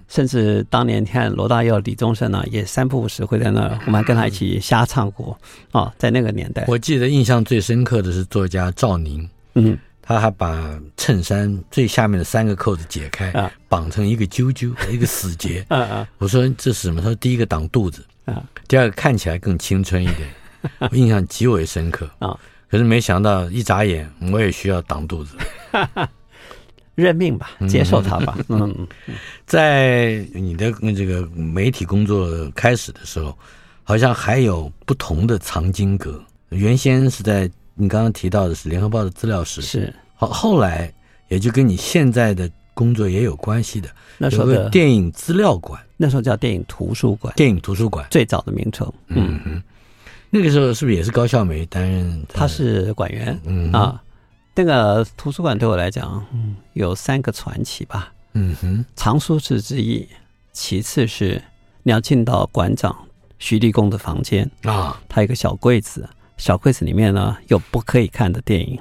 [0.09, 5.31] 甚至当年你看罗大佑、李宗盛呢，也三不五时会在那儿，我们还跟他一起瞎唱过
[5.71, 17.01] 啊、哦，在那个年代，我记得印象最深刻的是作家赵宁，嗯，他还把衬衫最下面的三个扣子解开，啊，绑成一个揪揪，一个死结，嗯 嗯，我说这是什么？
[17.01, 18.05] 他说第一个挡肚子。
[18.31, 20.29] 啊，第二个看起来更青春一点，
[20.91, 22.39] 我印象极为深刻啊。
[22.69, 25.35] 可是没想到一眨眼，我也需要挡肚子，
[26.95, 28.39] 认命吧，接受它吧。
[28.49, 28.87] 嗯，
[29.45, 33.37] 在你的这个媒体工作开始的时候，
[33.83, 36.23] 好像还有不同的藏经阁。
[36.51, 40.93] 原先是在你刚刚提到的是联合报的资料室，是好，后来
[41.29, 43.89] 也就跟你现在的工作也有关系的。
[44.19, 45.81] 那时候的电影资料馆。
[46.03, 48.91] 那时候叫电影图书馆，电影图书馆最早的名称。
[49.09, 49.63] 嗯嗯，
[50.31, 52.25] 那个时候是不是也是高孝梅担任？
[52.27, 53.39] 他是馆员。
[53.45, 54.03] 嗯啊，
[54.55, 58.11] 那个图书馆对我来讲，嗯，有三个传奇吧。
[58.33, 60.09] 嗯哼，藏书室之一，
[60.55, 61.43] 其次是
[61.83, 62.97] 你要进到馆长
[63.39, 68.81] 徐立功的房间啊，他有一个小柜子，小柜子里面呢有不可以看的电影。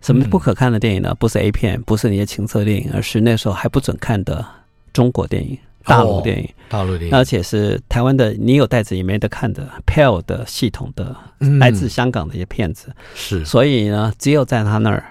[0.00, 1.14] 什么不可看的电影呢？
[1.18, 4.44] 不是 A 片，不是那些情色电影，而是那时候还不准看的
[4.92, 5.58] 中国电影。
[5.82, 11.16] 大陆电影，哦、大陆电影，而且是台湾的，你有袋子也没得看的，PAL 的系统的，
[11.58, 15.02] 来自香港的一些片子，嗯、是，所以呢，只有在他那儿，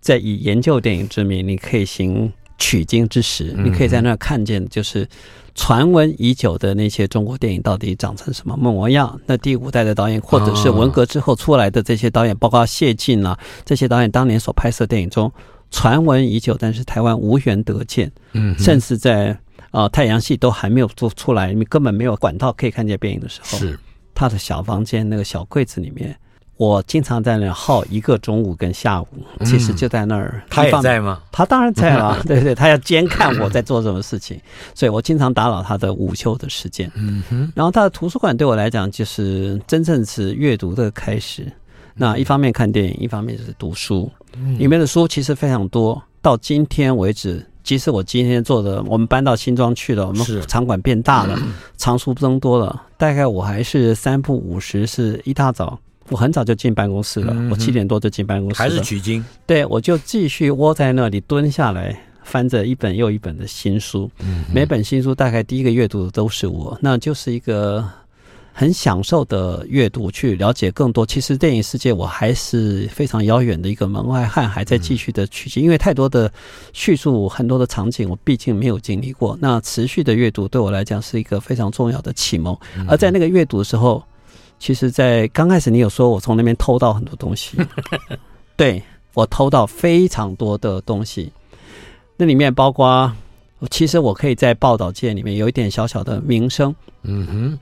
[0.00, 5.08] 在以研究电影之名，你可以行取经之实，嗯、你可以在那儿看见，就是
[5.54, 9.20] 传闻已久的那些中国电影到底长成什么模样。
[9.26, 15.32] 那第五代的导演，或者是文革之后出来的这些导演，哦、包括谢晋啊，这些导演当年所拍摄电影中
[15.70, 19.38] 传闻已久，但是台湾无缘得见，嗯，甚至在。
[19.72, 23.78] 啊、呃，太阳系都还没有做出来，你根本没有管道可以看见电影的时候，是
[24.12, 26.18] 他的小房间那个小柜子里面，
[26.60, 29.06] 我经常在那儿耗一个中午跟下午，
[29.46, 30.34] 其实就在那儿。
[30.34, 31.22] 嗯、他也在吗？
[31.32, 34.38] 他当然在了， 对对，他要监看我在做什么事情，
[34.74, 36.92] 所以我经常打扰他的午休的时间。
[36.96, 37.50] 嗯哼。
[37.56, 41.50] 然后他的图书馆对我来讲，就是真正是阅读的开始。
[41.94, 44.12] 那一方面看电影，一方面就是读书，
[44.58, 47.42] 里面的书其实非常多，到今天为止。
[47.62, 51.38] 即使我今天做的，我们搬到新庄去了，我们场馆变大了，
[51.78, 52.82] 藏书增多了。
[52.98, 55.78] 大概我还是三不五十，是一大早，
[56.10, 59.24] 我很早就进办公室了，我七点多就进办公室了，还是取经。
[59.46, 64.10] 对，我就继续窝在那里蹲下来，翻着一本又一本的新书。
[64.52, 67.88] 每本新书大概第一个阅读的都是我，那就是一个。
[68.52, 71.06] 很享受的阅读，去了解更多。
[71.06, 75.62] 其实电影世界我还是非常遥远的一个门外汉，还在继续的取经。
[75.62, 76.30] 因为太多的
[76.72, 79.38] 叙述，很多的场景，我毕竟没有经历过。
[79.40, 82.54] 那持续的阅读对我来讲是一个非常重要的启蒙。
[82.86, 84.02] 而在那个阅读的时候，
[84.60, 87.56] 其实，在刚开始你有说我从那边偷到很多东西，
[88.56, 88.80] 对，
[89.14, 91.32] 我偷到非常多的东西。
[92.16, 93.10] 那里面包括，
[93.70, 96.72] 其实我可以在报道界里面有一点小小的名声。
[97.02, 97.58] 嗯哼。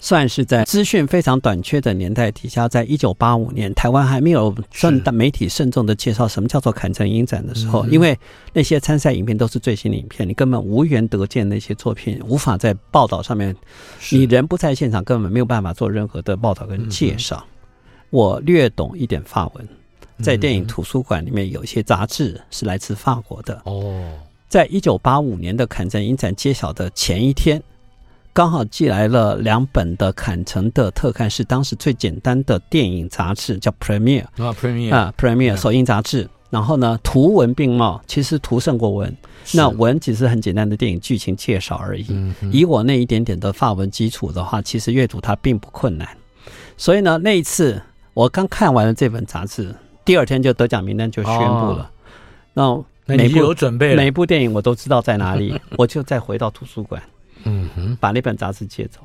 [0.00, 8.16] 算是在资讯非常短缺的年代底下，在一九八五年，台湾还没有正大媒体慎重的介绍什么叫做坎城影展的时候，因为
[8.52, 13.54] 那些参赛影片都是最新的影片，你根本无缘得见那些作品，无法在报道上面，
[14.10, 17.44] 你人不在现场，根本没有办法做任何的报道跟介绍。
[18.10, 19.68] 我略懂一点法文，
[20.22, 23.60] 在电影图书馆里面有一些杂志是来自法国的。
[23.64, 24.12] 哦，
[24.48, 27.60] 在一九八五年的坎城影展揭晓的前一天。
[28.38, 36.30] 刚好寄来了两本的坎城的特刊，是当时最简单的电影杂志，叫 Premiere 啊，Premiere 啊，Premiere 首映杂志。
[36.48, 39.12] 然后呢，图文并茂，其实图胜过文。
[39.54, 42.06] 那文只是很简单的电影剧情介绍而已。
[42.52, 46.08] 以我那一点点的法文基础的话，其实阅读它并不困难。
[46.76, 47.82] 所以呢，那一次
[48.14, 49.74] 我刚看完了这本杂志，
[50.04, 51.90] 第二天就得奖名单就宣布了。
[52.54, 57.02] 那每部有准备，每部电影我都知道在哪里， 我就再回到图书馆。
[57.48, 59.00] 嗯哼，把那本杂志借走。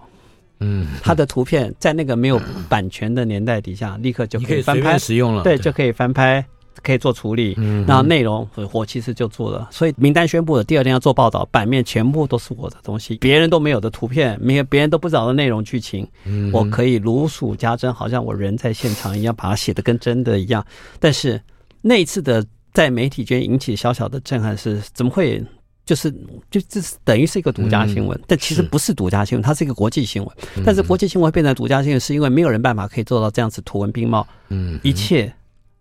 [0.60, 5.44] 嗯，他的图片在那个没有版权的年代底下，立刻就可以翻拍使用了。
[5.44, 6.46] 对，就可以翻拍
[6.82, 20.66] 可以做处理，嗯，然后内容我其实就做了，所以名单宣布的第二天要做报道，版面全部都是我的东西，别人都没有的图片，没有别人都不知道的内容剧情，嗯，我可以如数家珍，好像我人在现场一样，把它写的跟真的一样。
[21.00, 21.42] 但是
[21.82, 25.44] 那一次的在媒体间引起小小的震撼是，怎么会
[25.86, 26.12] 就是
[26.50, 30.38] 就这是等于是一个独家新闻，但其实不是独家新闻，它是一个国际新闻。
[30.66, 35.34] 但是国际新闻变成独家新闻，是因为没有人办法可以做到这样子图文并茂，嗯，一切。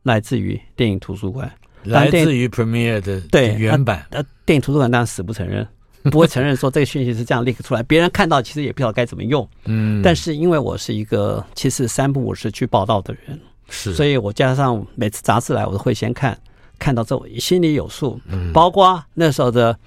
[0.05, 1.49] 来自于电影图书馆，
[1.85, 4.05] 来自于 Premiere 的对原版。
[4.11, 5.65] 呃，电影图书馆当然死不承认，
[6.11, 9.49] 不会承认说这个讯息是这样 leak 出来，别人看到其实也不知道该怎么用。
[9.67, 13.39] 嗯，但是因为我是一个其实三不五时去报道的人，
[13.69, 16.37] 是，所以我加上每次杂志来，我都会先看，
[16.83, 18.21] 看到之后心里有数。
[18.27, 19.79] 嗯，包括那时候的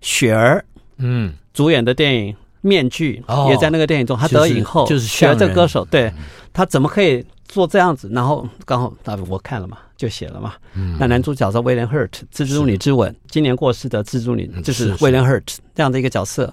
[0.00, 0.64] 雪儿，
[0.98, 6.12] 嗯，主演的电影《面具》也在那个电影中，他得影后，就是雪儿这个歌手，对
[6.52, 7.24] 他怎么可以？
[7.48, 10.54] 做这样子，然后刚好啊，我看了嘛，就写了嘛。
[10.74, 16.52] 嗯，那男主角是威廉·赫特，《蜘蛛女之吻》，今年过世的蜘蛛女就是威廉·赫特这样的一个角色。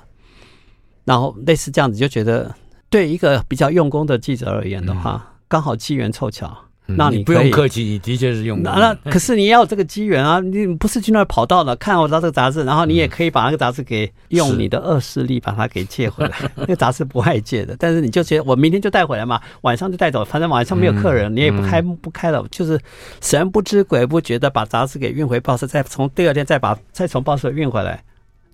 [1.03, 2.53] 然后类似这样子，就觉得
[2.91, 6.55] 对一个比较用功的记者而言的话，嗯、刚好机缘凑巧。
[6.85, 8.71] 那你，你不用客气，你的确是用的。
[8.71, 16.37] 那可是你要这个机缘啊，你不是去那儿跑道了，看我到这个杂志，然后你也可以把那个杂志给用你的恶势力把它给借回来。
[16.57, 22.77] 那个杂志不爱借的，但是你就觉得我明天就带回来嘛，晚上就带走，反正晚上没有客人，你也不开不开了，就是
[23.21, 28.03] 神不知鬼不觉的把杂志给运回报社，再从第二天再把再从报社运回来，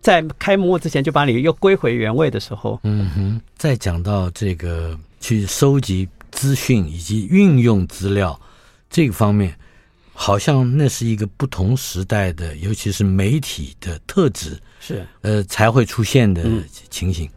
[0.01, 6.07] 在开幕之前就把你又归回原位的时候，嗯哼，再讲到这个去收集。
[6.31, 8.39] 资讯以及运用资料
[8.89, 9.57] 这个方面，
[10.13, 16.43] 好像那是一个不同时代的，尤其是媒体的特质，是呃才会出现的
[16.89, 17.29] 情形。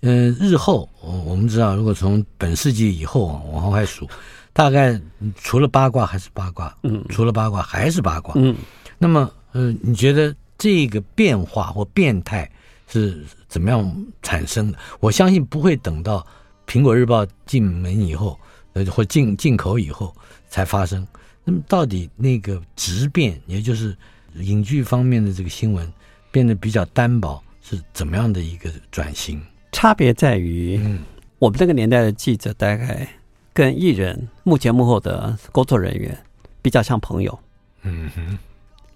[0.00, 4.08] 嗯、呃，日后我我们知道，如果从本世纪以后往往外数，
[4.52, 5.00] 大概
[5.36, 8.54] 除了八卦还是八卦，嗯，除了八卦还是八卦，嗯。
[8.98, 12.50] 那么，呃，你觉得这个变化或变态
[12.86, 14.78] 是怎么样产生的？
[15.00, 16.26] 我相信不会等到。
[16.66, 18.38] 苹果日报进门以后，
[18.72, 20.14] 呃，或进进口以后
[20.48, 21.06] 才发生。
[21.44, 23.96] 那么，到底那个质变，也就是
[24.36, 25.92] 影剧方面的这个新闻
[26.30, 29.40] 变得比较单薄，是怎么样的一个转型？
[29.72, 31.00] 差别在于，嗯，
[31.38, 33.06] 我们这个年代的记者大概
[33.52, 36.18] 跟艺人幕前幕后的工作人员
[36.62, 37.38] 比较像朋友。
[37.82, 38.38] 嗯哼，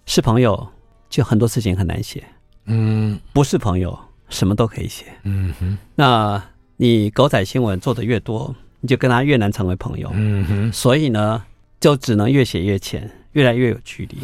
[0.07, 0.67] 是朋友
[1.11, 2.25] 就很多事情很难写。
[2.65, 3.99] 嗯，不是朋友
[4.31, 5.05] 什么都可以写。
[5.25, 6.43] 嗯哼，那。
[6.81, 10.09] 你狗仔新闻做的越多，你就跟他越难成为朋友。
[10.15, 11.43] 嗯哼，所以呢，
[11.81, 14.17] 就只能越写越浅，越来越有距离。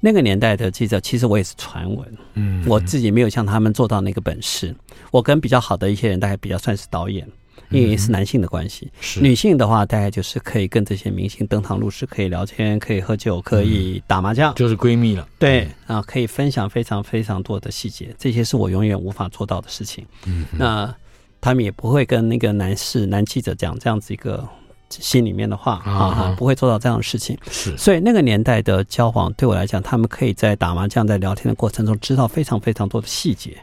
[0.00, 2.18] 那个年代的记者，其实我也是传闻。
[2.34, 4.72] 嗯，我自己没有像他们做到那个本事。
[5.10, 7.26] 我跟比较好的一些人，大概比较算是导演，
[7.70, 8.88] 因为是男性的关系。
[9.00, 15.28] 是女性的话，大概就是可以跟这些明星登堂入室，可以聊天，可以喝酒，可以打麻将，就是闺蜜了。
[15.36, 20.06] 对啊，可以分享非常非常多的细节，这些是我永远无法做到的事情。
[20.26, 20.94] 嗯，那。
[21.40, 24.46] 他们也不会跟那个男士、男记者讲这样子一个
[24.90, 27.36] 心里面的话啊，不会做到这样的事情。
[27.50, 33.56] 是，所以那个年代的交往对我来讲，他们可以在打麻将、在聊天的过程中知道非常非常多的细节。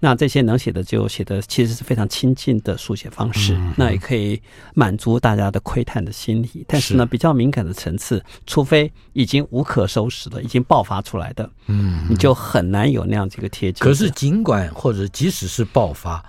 [0.00, 4.42] 那这些能写的就写的其实是非常亲近的书写方式，那也可以
[4.74, 6.64] 满足大家的窥探的心理。
[6.66, 13.84] 但是呢，比较敏感的层次，除非已经无可收拾了，已经爆发出来的，嗯，你就很难有那样子一个贴近。
[13.84, 16.20] 可是尽管或者即使是爆发。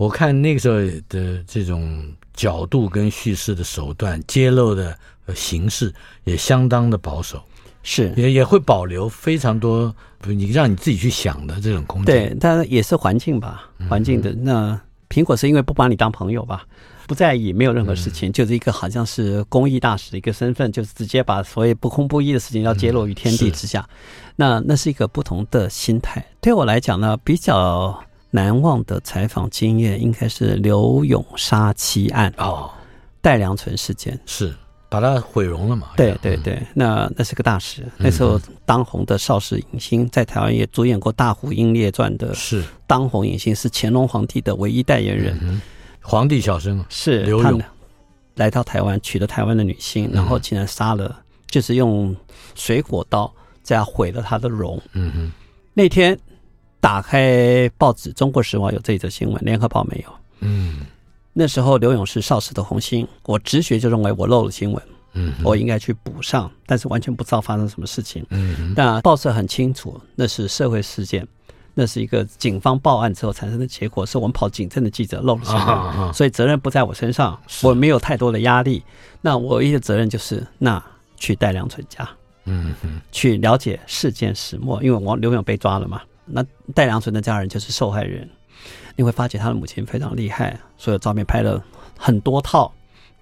[0.00, 0.78] 我看那个时候
[1.10, 4.96] 的这种角度跟叙事的手段揭露的
[5.34, 5.92] 形式
[6.24, 7.38] 也相当的保守，
[7.82, 12.30] 是也也会保留非常多你让你自己去想的这种空间。
[12.30, 14.32] 对，但也是环境吧，环境的。
[14.32, 16.64] 那苹果是因为不把你当朋友吧，
[17.06, 23.86] 不在意，没有任何事情，就是一个好像是公益大使的一个身份，就是直接把所谓不公不义的事情要揭露于天地之下。
[24.36, 26.24] 那那是一个不同的心态。
[26.40, 28.02] 对我来讲呢，比较。
[28.30, 32.70] 难忘的采访经验应该是刘永杀妻案哦，
[33.20, 34.54] 戴良纯事件是
[34.88, 35.88] 把他毁容了嘛？
[35.96, 37.84] 对对对，那那是个大事。
[37.96, 45.60] 那时候当红的邵氏影星在台湾也主演过《大虎英烈传》的，是当红影星，是乾隆皇帝的唯一代言人，
[46.00, 47.60] 皇帝小生是刘永
[48.36, 52.14] 来到台湾娶了台湾的女性，然后竟然杀了，就是用
[52.54, 54.80] 水果刀这样毁了他的容。
[54.92, 55.32] 嗯哼，
[55.74, 56.16] 那天。
[56.80, 60.12] 打开报纸，《中国时报》有这一则新闻，《联合报》没有。
[60.40, 60.80] 嗯，
[61.34, 68.24] 那时候刘勇是邵氏的红星，我直觉就认为我漏了新闻，嗯，我应该去补上，但是完全不知道发生什么事情。
[68.30, 71.26] 嗯，但报社很清楚，那是社会事件，
[71.74, 78.82] 那是一个警方报案之后产生的结果，是我们跑警政的记者漏了新闻，啊啊、所以责任不在我身上，我没有太多的压力。
[79.20, 80.82] 那我唯一的责任就是，那
[81.16, 82.08] 去戴良存家。
[82.46, 84.82] 嗯哼，去了解事件始末。
[84.82, 86.44] 因为王刘勇被抓了嘛，那
[86.74, 88.28] 戴良纯的家人就是受害人。
[88.96, 91.64] 你会发觉他的母亲非常厉害，所有照片拍了
[91.96, 92.70] 很多套，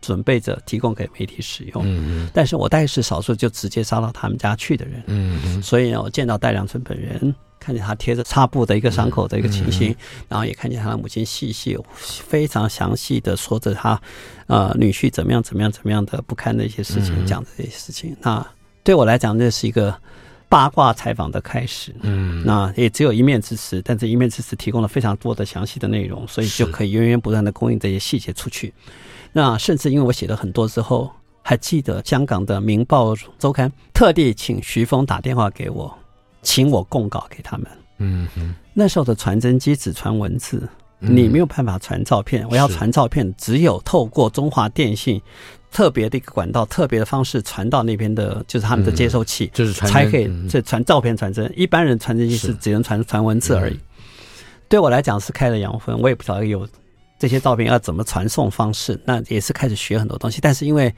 [0.01, 1.82] 准备着提供给媒体使用。
[1.84, 5.01] 嗯嗯，但是我大概是少数就直接杀到他们家去的人。
[5.07, 9.94] 嗯嗯，所以呢，我见到戴良纯本人，看见他贴着擦布的一个伤口的一个情形，
[10.28, 14.01] 然后也看见他的母亲细细、非常详细的说着他，
[14.49, 18.16] 呃，女婿怎么样怎么样怎么样的不堪的一些事情，讲的这些事情。
[18.22, 18.44] 那
[18.82, 19.94] 对我来讲，那是一个。
[20.49, 28.72] 八卦采访的开始，嗯，那也只有一面之词，但这一面之词提供了非常多的详细的内容，所以就可以源源不断的供应这些细节出去。
[29.32, 35.96] 那甚至因为我写了很多之后，还记得香港的《明报周刊》特地请徐峰打电话给我，
[36.42, 37.66] 请我供稿给他们。
[37.99, 40.66] 嗯哼，那时候的传真机只传文字，
[40.99, 45.20] 你没有办法传照片，我要传照片，只有透过中华电信。
[45.70, 51.53] 特别的一个管道，特别的方式传到那边的，就是他们的接收器，嗯、就是才可以这传照片传真。
[51.55, 53.78] 一般人传真机是只能传传文字而已。
[54.66, 56.66] 对我来讲是开了洋分，我也不晓得有
[57.18, 60.38] 这些照片要怎么传送方式，那也是开始学很多东西。
[60.40, 60.90] 但是因为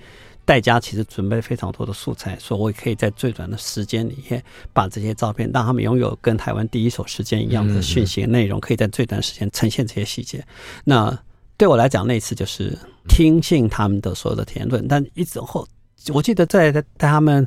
[0.51, 4.43] 戴家其实准备非常多的素材，所以我也可以在最短的时间里面
[4.73, 10.45] 把这些照片，让他们拥有跟台湾第一手时间一样的讯息内容，可以在最短时间呈现这些细节。
[10.83, 11.17] 那
[11.57, 12.77] 对我来讲，那次就是。
[13.09, 15.67] 听信他们的所有的言论，但一直后，
[16.13, 17.45] 我记得在在他们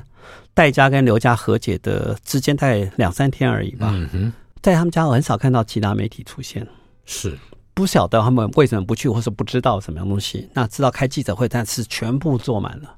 [0.53, 3.91] 戴家跟刘家和解的之间，大概两三天而已吧。
[3.93, 6.67] 嗯哼，在他们家我很少看到其他媒体出现，
[7.05, 7.37] 是
[7.73, 10.49] 不晓得他们为什么不去，或是不知道什么样东西。
[10.53, 12.95] 那知道开记者会，但是全部坐满了。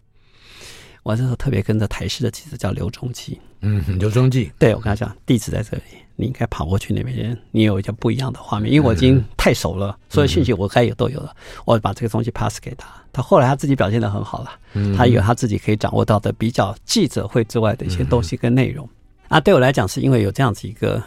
[1.04, 5.84] 我那时候特别跟着台视的记者叫刘中基，嗯，刘中基，对，我跟他讲地址在这里。
[6.18, 11.36] 你应该跑过去那边，你有一些不一样的画面，因为我已经太熟了，所有信息我该有都有了。
[11.66, 18.88] 我把这个东西 pass 给他，他后来他自己表现的很好了，他有他自己可以掌握到的比较记者会之外的一些东西跟内容。
[19.28, 21.04] 啊，对我来讲，是因为有这样子一个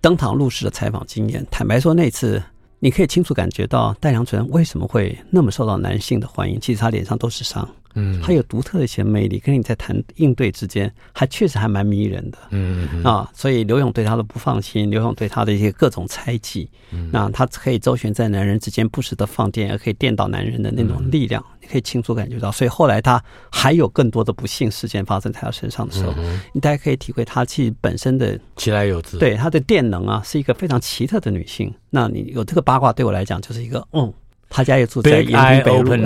[0.00, 1.46] 登堂入室的采访经验。
[1.50, 2.42] 坦白说，那次
[2.78, 7.68] 你可以清楚感觉到戴良纯为什么会那么受到男性的欢迎，其实他脸上都是伤。
[7.96, 12.38] 嗯，他有独特的一些魅力，跟你在谈应对之间，还确实还蛮迷人的。
[12.50, 22.52] 嗯嗯啊，所以刘勇对他的不放心，刘勇对他的一些各种猜忌，嗯，那他可以周旋在男人之间，不时的放电，而可以电到男人的那种力量，你可以清楚感觉到。
[22.52, 26.14] 所以后来他还有更多的不幸事件发生在他身上的时候，
[26.52, 29.18] 你大家可以体会他其实本身的其来有自。
[29.18, 31.72] 对他的电能啊，是一个非常奇特的女性。
[31.88, 34.12] 那你有这个八卦，对我来讲就是一个，嗯，
[34.50, 35.96] 他家也住在延平北路。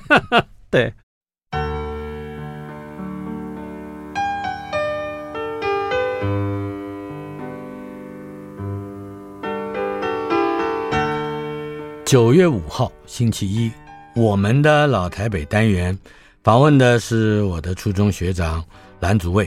[0.70, 0.92] 对。
[12.08, 13.70] 九月五号星期一，
[14.14, 15.96] 我们的老台北单元
[16.42, 18.64] 访问的是我的初中学长
[18.98, 19.46] 蓝祖蔚，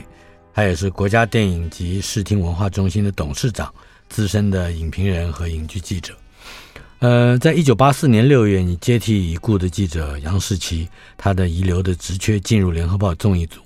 [0.54, 3.74] 他也是国家电影及视听文化中心的董事长，
[4.08, 6.14] 资深的影评人和影剧记者。
[7.00, 10.88] 呃，在一九八四年六月，你接替已故的记者杨世奇
[11.18, 13.58] 他的遗留的职缺，进入联合报综艺组。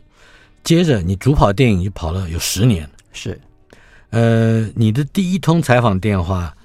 [0.64, 2.88] 接着，你主跑电影就跑了有十年。
[3.12, 3.38] 是，
[4.08, 6.56] 呃，你的第一通采访电话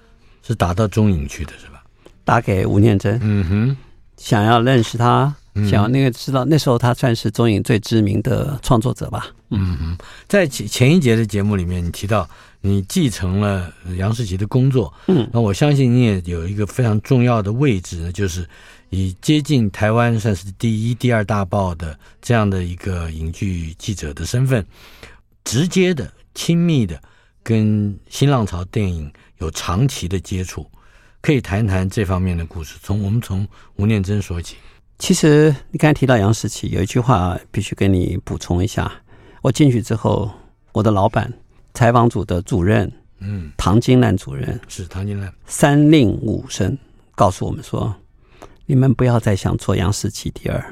[0.48, 1.81] 是打到中影去的，是吧？
[2.24, 3.78] 打给吴念真，嗯哼，
[4.18, 9.28] 想要认识他，想要那个知道，那时候他算是中影最知名的创作者吧。
[9.50, 9.98] 嗯哼，
[10.28, 12.30] 在前前一节的节目里面，你提到
[12.62, 18.48] 你继承了杨世奇的工作，嗯，那我相信你也有一个非常重要的位置呢，就是
[18.92, 24.66] 以接近台湾算是第一、第二大报的这样的一个影剧记者的身份，
[25.44, 27.02] 直接的、亲密的
[27.44, 30.66] 跟新浪潮电影有长期的接触。
[31.22, 32.78] 可以谈谈这方面的故事。
[32.82, 34.56] 从我们从吴念真说起。
[34.98, 38.92] 其实你刚才提到杨士奇，有一句话必须跟你补充一下。
[39.42, 40.30] 我进去之后，
[40.72, 41.32] 我的老板
[41.74, 46.78] 采访组的主任，嗯，唐金兰主任是唐金兰，三令五申
[47.16, 47.96] 告诉我们说
[48.68, 50.64] ：“你们不要再想做杨士奇第二。”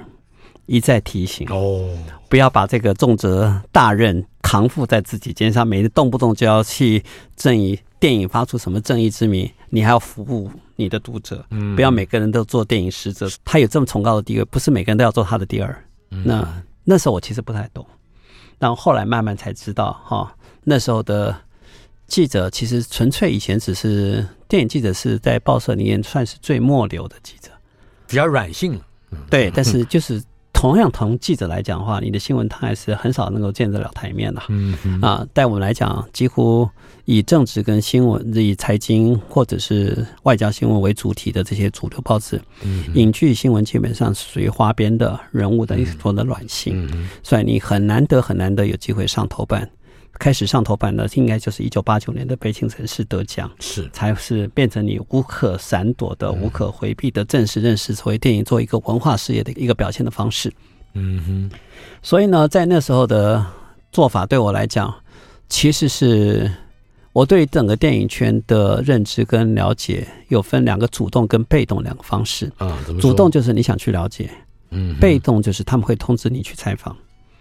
[0.68, 1.90] 一再提醒哦，
[2.30, 7.04] 不要把这个重责大任扛负在自己肩上，每天动不动就要去
[7.36, 15.84] 正义电影发出什么正义之名，你还要服务你的读者，嗯，不要每个人都做电影使者，他有这么崇高的地位，不是每个人都要做他的第二。
[16.10, 17.86] 那那时候我其实不太懂，
[18.58, 21.36] 然后后来慢慢才知道，哈，那时候的
[22.08, 27.50] 记者其实纯粹以前只是电影记者，是在报社里面算是最末流的记者，
[28.08, 28.82] 比较软性了，
[29.30, 30.22] 对，但是就是。
[30.60, 34.42] 同样同记者来讲的话，你的新闻他还是很少能够见得了台面的。
[34.50, 36.70] 嗯啊，在我们来讲，几乎
[37.06, 49.70] 以政治跟新闻、以财经或者是外交新闻为主题的这些主流报纸，嗯影剧新闻基本上是属于花边的人物的一种的软性，嗯所以你很难得很难得有机会上头版。
[50.20, 60.52] 开始上头版的应该就是一九八九年的《北京城市》得奖，是才是变成你无可闪躲的、无可回避的正式认识作为电影做一个文化事业的一个表现的方式。
[60.94, 61.58] 嗯哼，
[62.04, 63.46] 所以呢，在那时候的
[63.92, 64.94] 做法对我来讲，
[65.48, 66.52] 其实是
[67.14, 72.52] 我对整个电影圈的认知跟了解有分两个主动跟被动两个方式。
[72.58, 74.30] 啊，主动就是你想去了解，
[74.72, 76.94] 嗯，被动就是他们会通知你去采访。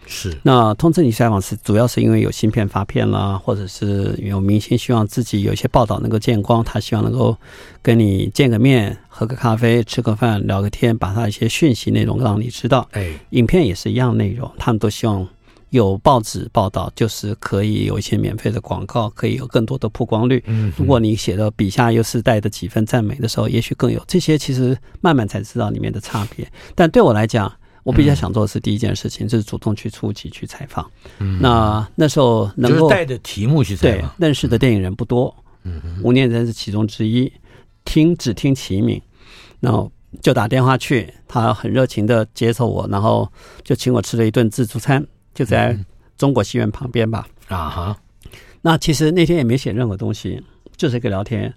[0.09, 7.36] 是那通知你采访是主要是因为有芯片发片啦，或者是有明星希望自己有一些报道能够见光，他希望能够
[7.82, 12.88] 跟你见个面、喝个咖啡、吃个饭、聊个天，把他一些讯息内容让你知道。
[12.92, 15.28] 哎，影片也是一样内容，他们都希望
[15.70, 20.42] 有报纸报道，就是可以有一些免费的广告，可以有更多的曝光率。
[20.46, 24.38] 嗯，如果你写的笔下又是带着几分赞美的时候，也许更有这些。
[24.38, 26.50] 其实慢慢才知道里面的差别。
[26.74, 27.52] 但对我来讲，
[27.89, 30.89] 我比较想做的是第一件事情，就是主动去出击去采访。
[31.20, 35.34] 嗯那那时候能够带着题目去采对访，认识的电影人不多，
[36.03, 37.32] 吴念真是其中之一。
[37.86, 39.01] 听只听其名，
[39.61, 43.26] 然后就打电话去，他很热情的接受我，然后
[43.64, 45.74] 就请我吃了一顿自助餐，就在
[46.18, 47.26] 中国戏院旁边吧。
[47.49, 47.97] 啊哈，
[48.61, 50.39] 那其实那天也没写任何东西，
[50.76, 51.51] 就是一个聊天、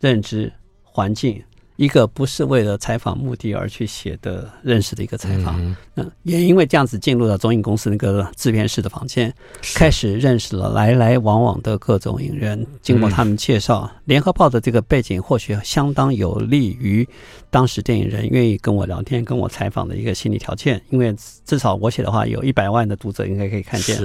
[0.00, 0.50] 认知、
[0.82, 1.42] 环境，
[1.76, 5.60] 一个不是为了采访目的而去写的认识的一个采访。
[5.62, 9.32] 嗯嗯，也因为这样子进入了中影公司那个制片室的房间，
[9.74, 12.66] 开始认识了来来往往的各种影人。
[12.82, 17.06] 经过他们介绍，联合报的这个背景或许相当有利于
[17.50, 20.80] 当时电影人愿意跟我聊天、跟我采访的一个心理条件。
[20.90, 21.14] 因为
[21.44, 23.98] 至少我写的话，有一百万的读者应该可以看见。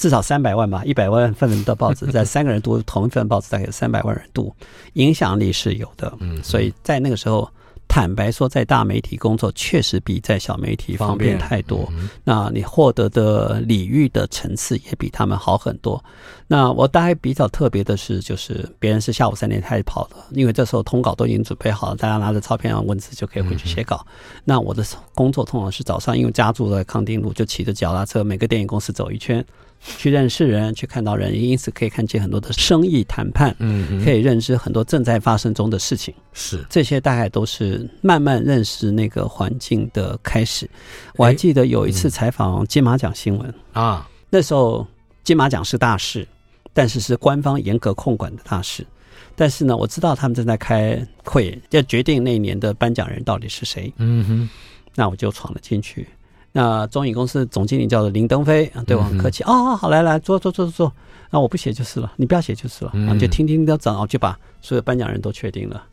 [0.00, 4.54] 是至少三百万吧，一百万份的报纸， 在三个人读同一份报纸，大概有三百万人读，
[4.94, 6.12] 影响力是有的。
[6.20, 7.48] 嗯，所以在那个时候，
[7.86, 11.86] 坦白说，在大媒体工作确实比在小媒体方便太多。
[11.92, 16.02] 嗯那你获得的礼遇的层次也比他们好很多。
[16.46, 24.06] 那我大概比较特别的是，就是别人是下午三点开始跑的，因为这时候通稿都已经准备好了，大家拿着照片和文字就可以回去写稿。
[24.44, 24.84] 那我的
[25.14, 29.44] 工作通常是早上，因为家住在康定路，就骑着脚踏车每个电影公司走一圈。
[29.80, 36.14] 去认识人，去看到人，因此可以看见很多的生意谈判，嗯嗯，可以认知很多正在发生中的事情。
[36.32, 40.68] 是这些大概都是慢慢认识那个环境的开始。
[41.16, 44.86] 我还记得有一次采访金马奖新闻，啊，那时候
[45.24, 46.28] 金马奖是大事，
[46.74, 48.86] 但是是官方严格控管的大事。
[49.34, 53.90] 但是呢，我知道他们正在开会，要决定那一年的颁奖人到底是谁。
[53.96, 54.48] 嗯哼，
[54.94, 56.06] 那我就闯了进去。
[56.52, 59.42] 那中影公司总经理叫做林登飞，对我很客气。
[59.44, 60.92] 哦，好，来来，坐坐坐坐坐。
[61.30, 62.90] 那我不写就是了，你不要写就是了。
[63.08, 65.84] 啊，就听听都讲，然后就把所有颁奖人都确定了。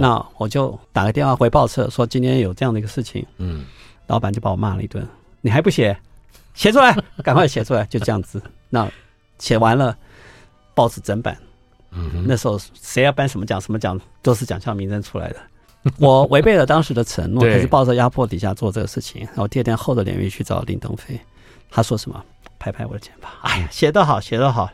[0.00, 3.24] 那我就打个电话回报社说今天有这样的一个事情。
[3.38, 3.64] 嗯，
[4.06, 5.06] 老板就把我骂了一顿。
[5.40, 5.96] 你还不写？
[6.54, 8.40] 写出来， 赶快写出来，就这样子。
[8.70, 8.90] 那
[9.38, 9.96] 写完了，
[10.74, 11.36] 报纸整版。
[11.90, 15.36] 嗯，那时候谁要颁什么奖，什么奖都是奖项名称出来的。
[15.98, 19.22] 我违背了当时的承诺，可是抱着压迫底下做这个事情。
[19.26, 21.18] 然后第二天厚着脸皮去找林东飞，
[21.70, 22.24] 他说什么？
[22.58, 24.68] 拍拍我的肩膀， 哎呀，写得好，写得好，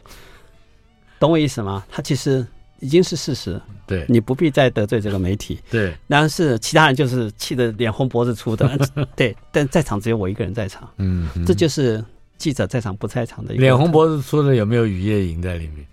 [1.19, 1.85] 懂我意思吗？
[1.91, 2.47] 他其实
[2.81, 5.61] 已经是事实，对，你不必再得罪这个媒体。
[5.71, 8.79] 对，但是其他人就是气得脸红脖子粗的，
[9.15, 9.37] 对。
[9.51, 12.03] 但在场只有我一个人在场，嗯，这就是
[12.39, 13.61] 记者在场不在场的一个。
[13.61, 15.87] 脸红脖子粗的有没有雨夜营在里面？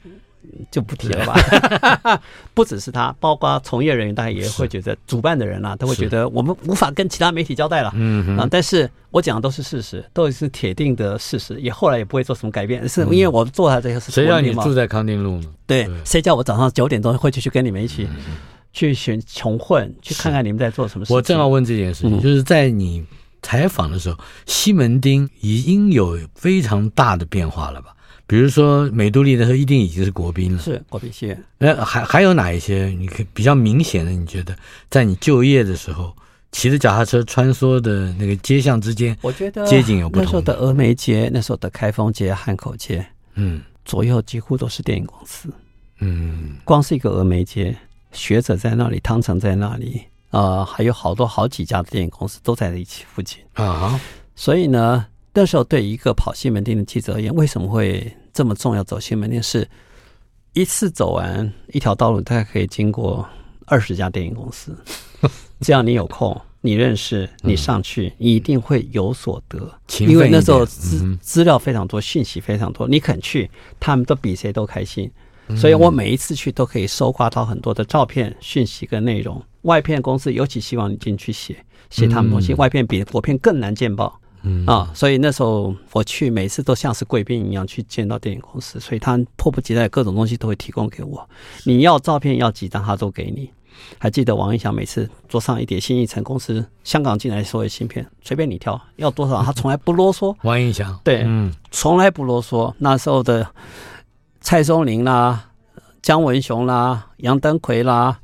[0.71, 2.21] 就不提了吧。
[2.53, 7.91] 不只是他，包括从业人员，大家也会觉得，主办的人啊，都会觉得我们无法跟其他媒体交代了。
[7.95, 12.87] 嗯啊，但是我讲的都是事实，都是铁定的事实，也后来也不会做什么改变。
[12.87, 14.15] 是因为我做了这些事情。
[14.15, 15.49] 谁让你住在康定路呢？
[15.65, 18.07] 对，谁叫我早上九点钟会去去跟你们一起
[18.71, 21.15] 去选穷混，去看看你们在做什么事情。
[21.15, 23.05] 我正要问这件事情，就是在你
[23.41, 27.95] 采访的时候，西门町已经有非常大的变化了吧？
[28.29, 31.43] 比如说美杜丽的时候，一定已经是国宾了，是国宾戏院。
[31.57, 32.85] 那还还有哪一些？
[32.89, 34.55] 你可以比较明显的，你觉得
[34.87, 36.15] 在你就业的时候，
[36.51, 40.23] 骑着脚踏车穿梭的那个街巷之间，我觉得街景有不同。
[40.25, 43.03] 那时候的峨眉街，那时候的开封街、汉口街，
[43.33, 45.51] 嗯，左右几乎都是电影公司。
[45.99, 47.75] 嗯，光是一个峨眉街，
[48.11, 53.99] 学者在那里，汤臣在那里，啊、呃，还有好多好几家的电影公司都在一起附近啊。
[54.35, 58.81] 所以呢，那时候对一个跑西门町的记者而言，为什么会这么重要？
[58.85, 59.67] 走新门町是
[60.53, 63.27] 一次走完一条道路，大概可以经过
[63.65, 64.73] 二十家电影公司。
[65.59, 69.59] 只要你有空，你认识，你上去，你一定会有所得。
[69.99, 75.11] 嗯、因为那时候资资料非常多，讯息非常多，你肯去，他们都比谁都开心。
[75.57, 79.43] 所以我每一次去都可以收刮到很多的照片、讯息跟内容。
[79.63, 81.57] 外片公司尤其希望你进去写
[81.89, 84.17] 写他们东西，外片比国片更难见报。
[84.43, 91.29] 嗯啊，所以那时候我去，每次都像是贵宾一样去见到电影公司，所以他迫不及待各种东西都会提供给我。
[91.65, 93.49] 你要照片要几张，他都给你。
[93.97, 100.35] 还记得王映祥每次桌上一叠新一城公司香港进来所有芯片，随便你挑，要多少他从来不啰嗦。
[100.43, 102.73] 王映祥对，嗯，从来不啰嗦。
[102.79, 103.47] 那时候的
[104.41, 105.49] 蔡松林啦、
[106.01, 108.19] 姜文雄啦、杨登魁啦。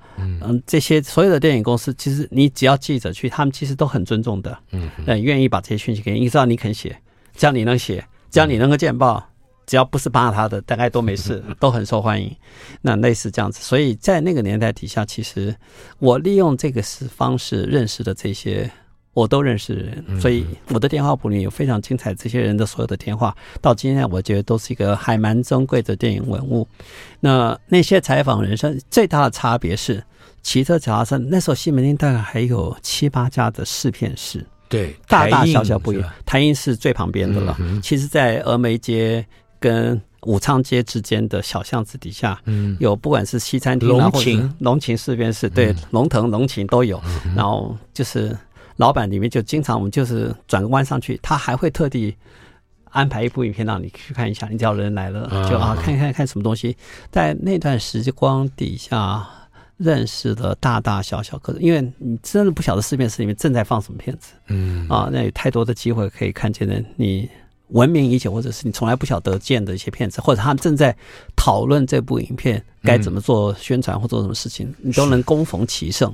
[0.48, 4.90] 嗯，这些所有的电影公司，其实你只要记者去，他们其实都很尊重的，嗯，
[5.22, 6.96] 愿意把这些讯息给你，你知道你肯写，
[7.36, 9.24] 只要你能写，只要你能够见报，
[9.66, 12.36] 只要不是扒他的，大概都没事， 都很受欢迎。
[12.82, 15.56] 那类似这样子，所以在那个年代底下，其实
[16.00, 18.70] 我利用这个是方式认识的这些。
[19.16, 26.68] 我都认识人，所以我的电话簿里有非常精彩这些人的所有的电话，到今天我觉得都是一个还蛮珍贵的电影文物。
[27.22, 30.04] 那那些采访人生最大的差别是，
[30.46, 36.08] 骑车脚踏车那时候西门町大概还有七八家的试片室，对，大大小小不一样。
[36.24, 39.26] 台映是最旁边的了，其实，在峨眉街
[39.60, 47.02] 跟武昌街之间的小巷子底下，嗯，有不管是西餐厅、龙情、龙琴试片室，对，龙腾、龙琴都有，
[47.36, 48.38] 然后就是。
[48.78, 52.14] 老板里面就经常，我们就是转个弯上去，他还会特地
[52.90, 54.50] 安排一部影片让你去看一下。
[54.52, 56.76] 你只要人来了，就啊看一看看什么东西。
[57.10, 59.26] 在那段时光底下
[59.78, 67.30] 认识的大大小小，可是因为你真的不晓得试片室里面正在放什么片子，嗯啊，那有太多的机会可以看见的你。
[67.70, 70.96] 闻名已久，或者是你从来不晓得见的一些片子，或者他们正在
[71.36, 76.14] 讨论这部影片该怎么做宣传或做什么事情，你都能攻逢其盛。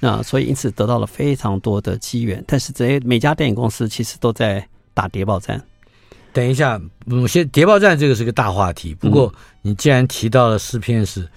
[0.00, 2.42] 那所以因此得到了非常多的机缘。
[2.46, 5.62] 但是这些每家电影公司其实都在打谍报战。
[6.32, 8.94] 等一下，某些谍报战这个是个大话题。
[8.94, 9.30] 不过
[9.60, 11.28] 你既然提到了试片室，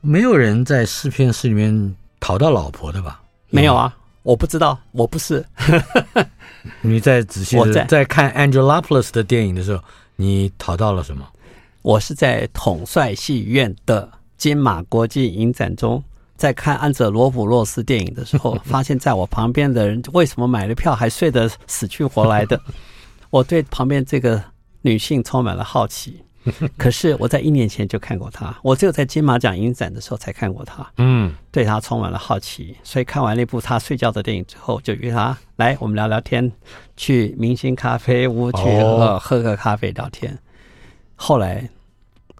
[0.00, 3.20] 没有人在试片室里面讨到老婆的吧？
[3.50, 3.96] 没有啊。
[4.22, 5.44] 我不知道，我不是。
[6.82, 9.82] 你在仔细的在，在看 Angelopoulos 的电影的时候，
[10.16, 11.26] 你讨到了什么？
[11.82, 16.02] 我是在统帅戏院的金马国际影展中，
[16.36, 22.60] 在看安哲罗普洛斯电影的时候， 发现在我旁边的人为什么买了票还睡得死去活来的？
[23.30, 24.42] 我对旁边这个
[24.82, 26.22] 女性充满了好奇。
[26.78, 30.90] 可是我在一年前就看过他，我只有在金马奖影展的时候才看过他。
[30.96, 36.50] 嗯，对他充满了好奇，所以看完那部他睡觉的电影之后，就约他来我们聊聊天，
[36.96, 40.38] 去明星咖啡屋去喝喝个咖啡聊天。
[41.14, 41.68] 后来，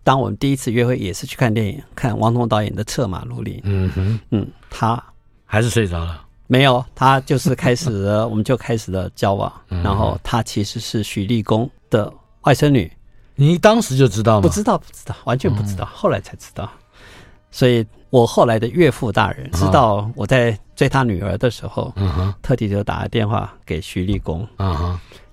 [0.02, 3.56] 当我们第一次约会也是去看电影，看王童导演的《策马如林》。
[3.64, 5.02] 嗯哼，嗯，他
[5.44, 6.26] 还是睡着了？
[6.46, 9.52] 没有，他就是开始了，我们就开始了交往。
[9.68, 12.90] 然后他其实是许立功的外甥女。
[13.40, 14.42] 你当时就知道吗？
[14.42, 16.68] 不知道，不知道，完全不知道，后来才知道。
[17.50, 24.46] 所以我后来的岳父大人知道我在追他女儿的时候，嗯特地就打了电话给徐立功。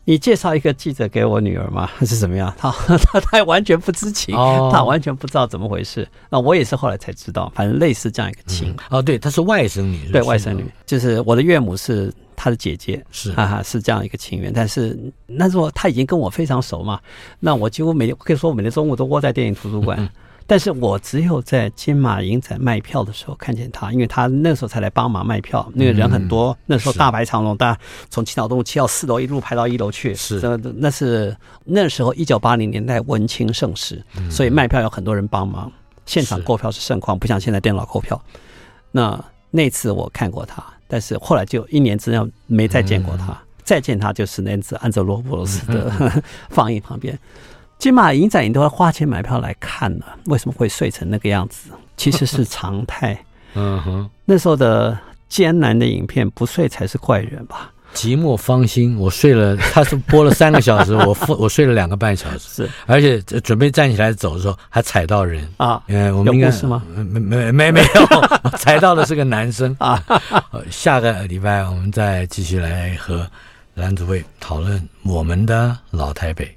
[0.05, 1.85] 你介绍一个记者给我女儿吗？
[1.97, 2.51] 还 是怎么样？
[2.57, 4.33] 他 他他完全不知情，
[4.71, 6.07] 他完全不知道怎么回事。
[6.29, 8.73] 那我也是后来才知道，反正类似这样一个情。
[8.89, 12.11] 哦，对，他是外甥女，对，外甥女，就是我的岳母是。
[12.47, 13.33] 他的姐姐是。
[13.33, 16.97] 哈哈，是这样一个情缘，但是那时候他已经跟我非常熟嘛，
[17.41, 20.09] 那我几乎每可以说我每天中午都窝在电影图书馆，
[20.45, 27.79] 但是我只有在金马影展卖票的时候看见他，因为他那时候才来帮忙卖票，那个人很多，那时候大排长龙，大家
[28.09, 30.39] 从青岛东路七号四楼，一路排到一楼去，是。
[30.39, 31.35] 那那是
[31.65, 35.69] 那时候一九八零年代文青盛世，所以卖票有很多人帮忙，
[36.05, 38.21] 现场购票是盛况，不像现在电脑购票。
[38.89, 39.21] 那
[39.51, 40.63] 那次我看过他。
[40.87, 47.17] 但是后来就一年之内没再见过他，嗯、再见他就是那次安哲罗普罗斯的、嗯、 放映旁边。
[47.77, 51.69] 金马影展你都要花钱买票来看了，为什么会睡成那个样子？
[51.95, 53.17] 其实是常态。
[53.53, 54.97] 嗯哼，那时候的
[55.29, 57.71] 艰难的影片，不睡才是怪人吧。
[57.97, 66.83] 寂寞芳心，我睡了，他是播了三个小时，我 我睡了两个半小时，是，而且准备站起来走的时候还踩到人啊，嗯，我们应该是吗？
[66.95, 70.03] 没没没没有，踩到的是个男生啊。
[70.69, 73.27] 下个礼拜我们再继续来和
[73.73, 76.56] 蓝主委讨论我们的老台北。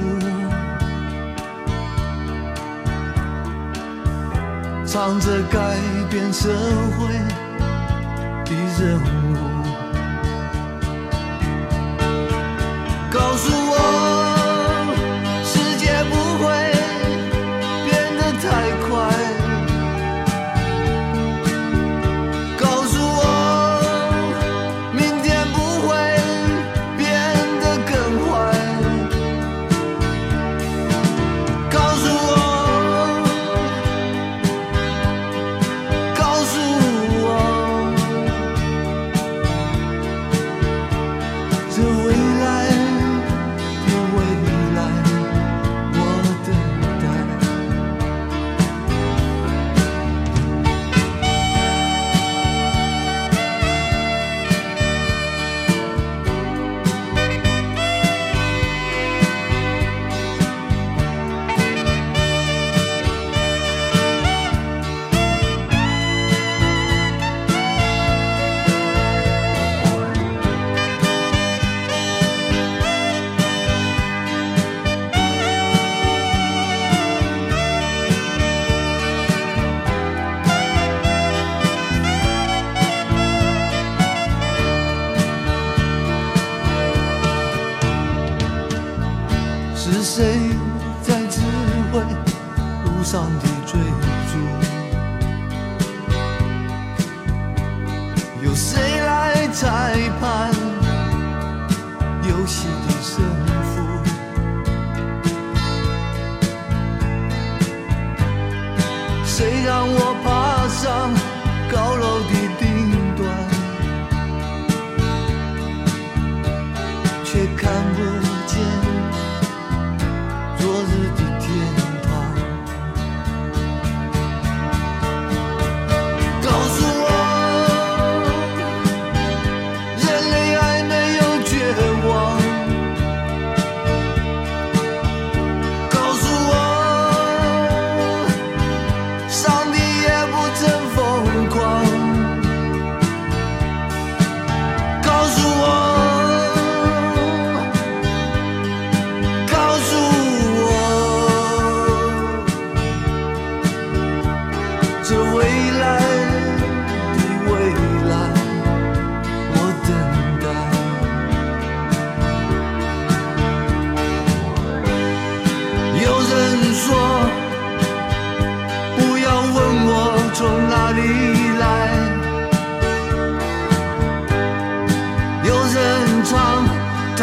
[4.93, 5.77] 唱着改
[6.09, 6.49] 变社
[6.99, 7.13] 会
[8.43, 9.20] 的任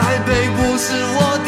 [0.01, 1.48] 台北不是我的。